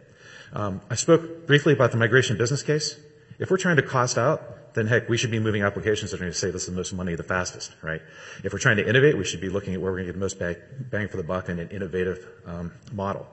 [0.53, 2.97] Um, I spoke briefly about the migration business case.
[3.39, 6.19] If we're trying to cost out, then heck, we should be moving applications that are
[6.19, 8.01] going to save us the most money the fastest, right?
[8.43, 10.19] If we're trying to innovate, we should be looking at where we're going to get
[10.19, 10.55] the most bang,
[10.91, 13.27] bang for the buck in an innovative um, model.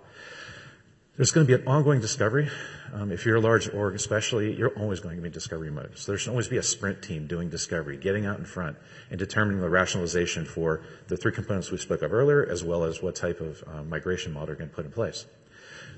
[1.23, 2.51] There's going to be an ongoing discovery.
[2.93, 5.93] Um, if you're a large org, especially, you're always going to be in discovery mode.
[5.95, 8.77] So there should always be a sprint team doing discovery, getting out in front,
[9.09, 13.01] and determining the rationalization for the three components we spoke of earlier, as well as
[13.01, 15.25] what type of um, migration model you're going to put in place.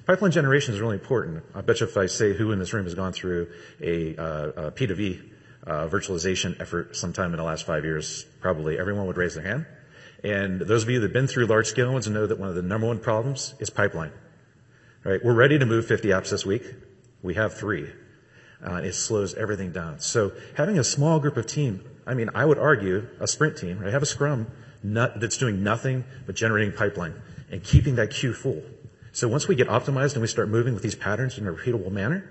[0.04, 1.42] Pipeline generation is really important.
[1.54, 3.50] I bet you if I say who in this room has gone through
[3.80, 5.22] a, uh, a P2V
[5.66, 9.64] uh, virtualization effort sometime in the last five years, probably everyone would raise their hand.
[10.22, 12.54] And those of you that have been through large scale ones know that one of
[12.56, 14.12] the number one problems is pipeline.
[15.04, 15.22] Right?
[15.22, 16.62] We're ready to move 50 apps this week.
[17.22, 17.90] We have three.
[18.64, 20.00] Uh, it slows everything down.
[20.00, 23.78] So having a small group of team, I mean, I would argue a sprint team,
[23.78, 23.88] right?
[23.88, 24.50] I have a scrum
[24.82, 27.14] not, that's doing nothing but generating pipeline
[27.50, 28.62] and keeping that queue full.
[29.12, 31.90] So once we get optimized and we start moving with these patterns in a repeatable
[31.90, 32.24] manner,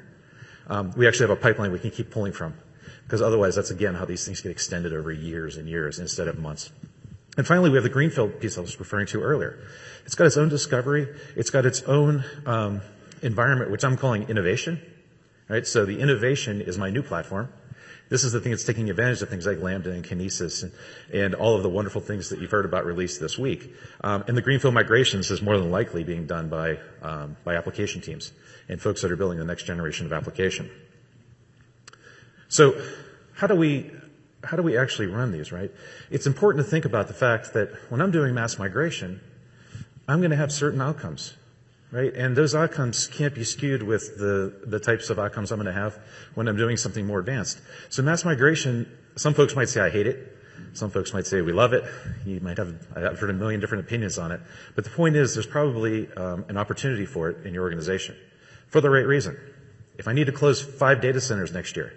[0.67, 2.55] um, we actually have a pipeline we can keep pulling from.
[3.03, 6.39] Because otherwise, that's again how these things get extended over years and years instead of
[6.39, 6.71] months.
[7.36, 9.59] And finally, we have the greenfield piece I was referring to earlier.
[10.05, 11.07] It's got its own discovery.
[11.36, 12.81] It's got its own um,
[13.21, 14.79] environment, which I'm calling innovation.
[15.49, 15.67] Right.
[15.67, 17.49] So the innovation is my new platform.
[18.09, 20.71] This is the thing that's taking advantage of things like Lambda and Kinesis and,
[21.11, 23.73] and all of the wonderful things that you've heard about released this week.
[24.01, 28.01] Um, and the greenfield migrations is more than likely being done by um, by application
[28.01, 28.31] teams
[28.69, 30.69] and folks that are building the next generation of application.
[32.49, 32.79] So
[33.34, 33.91] how do we
[34.43, 35.71] how do we actually run these, right?
[36.11, 39.21] It's important to think about the fact that when I'm doing mass migration,
[40.07, 41.35] I'm going to have certain outcomes,
[41.91, 42.13] right?
[42.13, 45.79] And those outcomes can't be skewed with the, the types of outcomes I'm going to
[45.79, 45.97] have
[46.35, 47.61] when I'm doing something more advanced.
[47.89, 50.29] So mass migration, some folks might say I hate it.
[50.73, 51.83] Some folks might say we love it.
[52.25, 54.41] You might have, I've heard a million different opinions on it.
[54.75, 58.15] But the point is there's probably um, an opportunity for it in your organization
[58.67, 59.37] for the right reason.
[59.97, 61.93] If I need to close five data centers next year,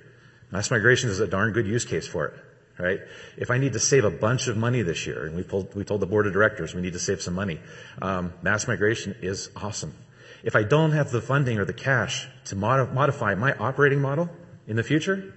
[0.50, 2.34] Mass migration is a darn good use case for it,
[2.78, 3.00] right?
[3.36, 5.84] If I need to save a bunch of money this year, and we, pulled, we
[5.84, 7.60] told the board of directors we need to save some money,
[8.00, 9.94] um, mass migration is awesome.
[10.44, 14.30] If I don't have the funding or the cash to mod- modify my operating model
[14.66, 15.34] in the future,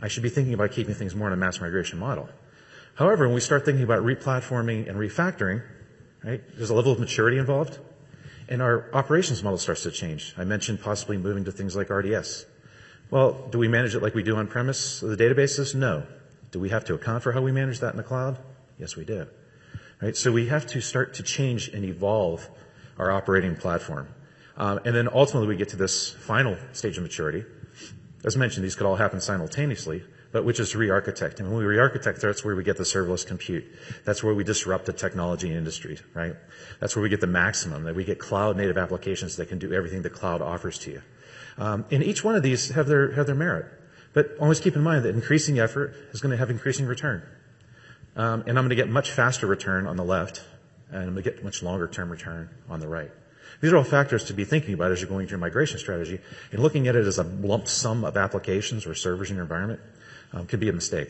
[0.00, 2.28] I should be thinking about keeping things more in a mass migration model.
[2.96, 5.62] However, when we start thinking about replatforming and refactoring,
[6.22, 7.78] right, there's a level of maturity involved,
[8.48, 10.34] and our operations model starts to change.
[10.36, 12.46] I mentioned possibly moving to things like RDS.
[13.14, 15.72] Well, do we manage it like we do on premise, the databases?
[15.72, 16.04] No.
[16.50, 18.38] Do we have to account for how we manage that in the cloud?
[18.76, 19.28] Yes, we do.
[20.02, 20.16] Right?
[20.16, 22.50] So we have to start to change and evolve
[22.98, 24.08] our operating platform.
[24.56, 27.44] Um, and then ultimately we get to this final stage of maturity.
[28.24, 30.02] As mentioned, these could all happen simultaneously,
[30.32, 31.38] but which is re-architect.
[31.38, 33.64] And when we re-architect, that's where we get the serverless compute.
[34.04, 36.34] That's where we disrupt the technology industry, right?
[36.80, 39.72] That's where we get the maximum, that we get cloud native applications that can do
[39.72, 41.02] everything the cloud offers to you.
[41.56, 43.66] Um, and each one of these have their, have their merit.
[44.12, 47.22] But always keep in mind that increasing effort is going to have increasing return.
[48.16, 50.42] Um, and I'm going to get much faster return on the left,
[50.90, 53.10] and I'm going to get much longer term return on the right.
[53.60, 56.20] These are all factors to be thinking about as you're going through migration strategy.
[56.52, 59.80] And looking at it as a lump sum of applications or servers in your environment
[60.32, 61.08] um, could be a mistake.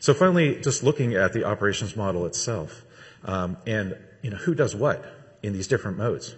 [0.00, 2.84] So finally, just looking at the operations model itself,
[3.24, 5.04] um, and you know who does what
[5.42, 6.34] in these different modes.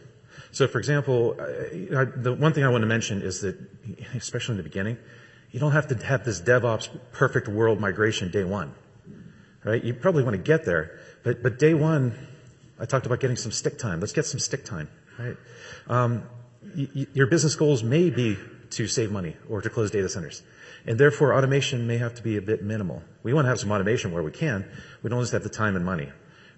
[0.52, 3.56] So, for example, uh, the one thing I want to mention is that,
[4.14, 4.98] especially in the beginning,
[5.52, 8.74] you don't have to have this DevOps perfect world migration day one,
[9.64, 9.82] right?
[9.82, 12.14] You probably want to get there, but but day one,
[12.78, 14.00] I talked about getting some stick time.
[14.00, 14.88] Let's get some stick time,
[15.18, 15.36] right?
[15.86, 16.24] Um,
[16.76, 18.38] y- y- your business goals may be
[18.70, 20.42] to save money or to close data centers.
[20.86, 23.02] And therefore, automation may have to be a bit minimal.
[23.22, 24.64] We want to have some automation where we can.
[25.02, 26.10] We don't just have the time and money,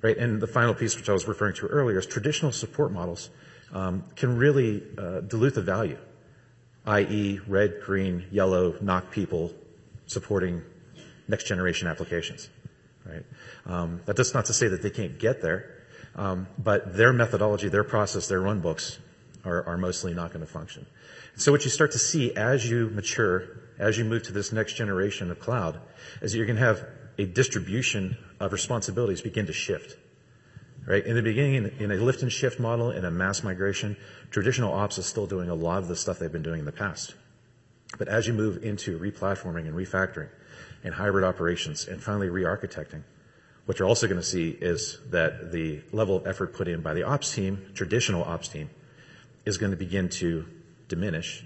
[0.03, 0.17] right?
[0.17, 3.31] And the final piece, which I was referring to earlier, is traditional support models
[3.73, 5.99] um, can really uh, dilute the value,
[6.87, 9.53] i.e., red, green, yellow, NOC people
[10.07, 10.63] supporting
[11.29, 12.51] next generation applications.
[13.05, 13.25] Right?
[13.67, 15.83] Um, that's not to say that they can't get there,
[16.15, 18.99] um, but their methodology, their process, their run books
[19.45, 20.87] are, are mostly not going to function.
[21.37, 23.45] So what you start to see as you mature,
[23.79, 25.81] as you move to this next generation of cloud,
[26.21, 26.87] is that you're going to have
[27.19, 29.97] a distribution of responsibilities begin to shift.
[30.85, 31.05] Right?
[31.07, 33.97] In the beginning, in a lift and shift model, in a mass migration,
[34.31, 36.73] traditional ops is still doing a lot of the stuff they've been doing in the
[36.73, 37.15] past.
[37.99, 40.29] But as you move into replatforming and refactoring
[40.83, 43.05] and hybrid operations and finally re-architecting,
[43.67, 46.95] what you're also going to see is that the level of effort put in by
[46.95, 48.71] the ops team, traditional ops team,
[49.45, 50.47] is going to begin to
[50.89, 51.45] diminish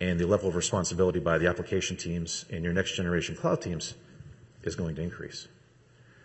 [0.00, 3.94] and the level of responsibility by the application teams and your next generation cloud teams
[4.64, 5.46] is going to increase.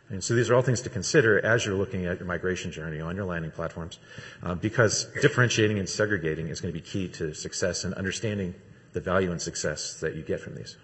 [0.09, 2.99] And so these are all things to consider as you're looking at your migration journey
[2.99, 3.99] on your landing platforms,
[4.43, 8.55] uh, because differentiating and segregating is going to be key to success and understanding
[8.93, 10.77] the value and success that you get from these.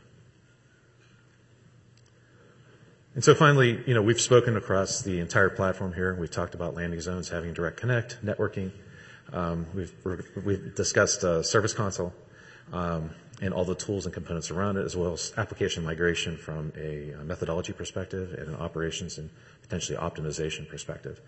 [3.16, 6.14] And so finally, you know, we've spoken across the entire platform here.
[6.14, 8.72] We've talked about landing zones, having direct connect, networking,
[9.34, 9.92] Um, we've,
[10.46, 12.14] we've discussed uh, Service Console
[12.72, 13.10] um,
[13.42, 17.14] and all the tools and components around it, as well as application migration from a
[17.24, 19.30] methodology perspective and an operations and
[19.62, 21.20] potentially optimization perspective.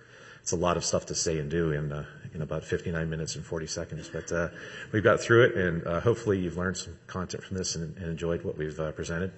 [0.41, 3.35] It's a lot of stuff to say and do in, uh, in about 59 minutes
[3.35, 4.47] and 40 seconds, but uh,
[4.93, 8.05] we've got through it, and uh, hopefully you've learned some content from this and, and
[8.07, 9.33] enjoyed what we've uh, presented.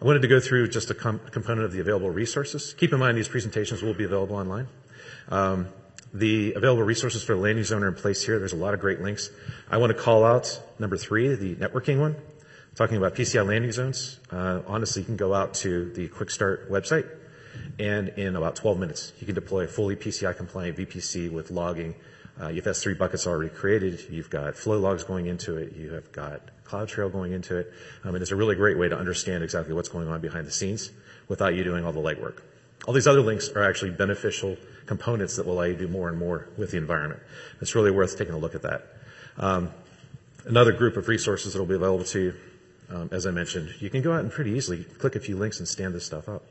[0.00, 2.72] I wanted to go through just a com- component of the available resources.
[2.78, 4.68] Keep in mind these presentations will be available online.
[5.28, 5.68] Um,
[6.12, 8.38] the available resources for the landing zone are in place here.
[8.38, 9.30] There's a lot of great links.
[9.70, 12.16] I want to call out number three, the networking one,
[12.74, 14.18] talking about PCI landing zones.
[14.30, 17.08] Uh, honestly, you can go out to the Quick Start website,
[17.78, 21.94] and in about 12 minutes, you can deploy a fully PCI compliant VPC with logging.
[22.40, 24.00] Uh, you've S3 buckets already created.
[24.10, 25.74] You've got flow logs going into it.
[25.74, 27.72] You have got CloudTrail going into it.
[28.04, 30.52] Um, and it's a really great way to understand exactly what's going on behind the
[30.52, 30.90] scenes
[31.26, 32.38] without you doing all the legwork.
[32.86, 34.56] All these other links are actually beneficial
[34.88, 37.20] components that will allow you to do more and more with the environment.
[37.60, 38.86] It's really worth taking a look at that.
[39.36, 39.70] Um,
[40.46, 42.34] another group of resources that will be available to you,
[42.90, 45.58] um, as I mentioned, you can go out and pretty easily click a few links
[45.60, 46.44] and stand this stuff up.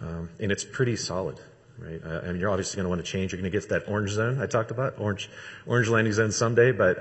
[0.00, 1.40] Um, and it's pretty solid,
[1.78, 2.00] right?
[2.04, 3.32] Uh, and you're obviously going to want to change.
[3.32, 5.30] You're going to get to that orange zone I talked about, orange,
[5.66, 6.98] orange landing zone someday, but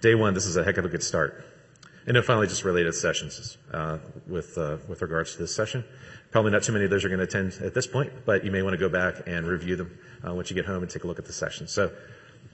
[0.00, 1.44] day one, this is a heck of a good start.
[2.06, 5.84] And then finally, just related sessions uh, with uh, with regards to this session.
[6.30, 8.50] Probably not too many of those are going to attend at this point, but you
[8.50, 11.04] may want to go back and review them uh, once you get home and take
[11.04, 11.66] a look at the session.
[11.68, 11.90] So,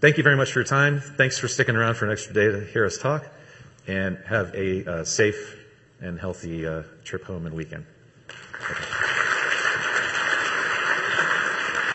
[0.01, 1.01] thank you very much for your time.
[1.01, 3.27] Thanks for sticking around for an extra day to hear us talk,
[3.87, 5.57] and have a uh, safe
[6.01, 7.87] and healthy uh, trip home and weekend.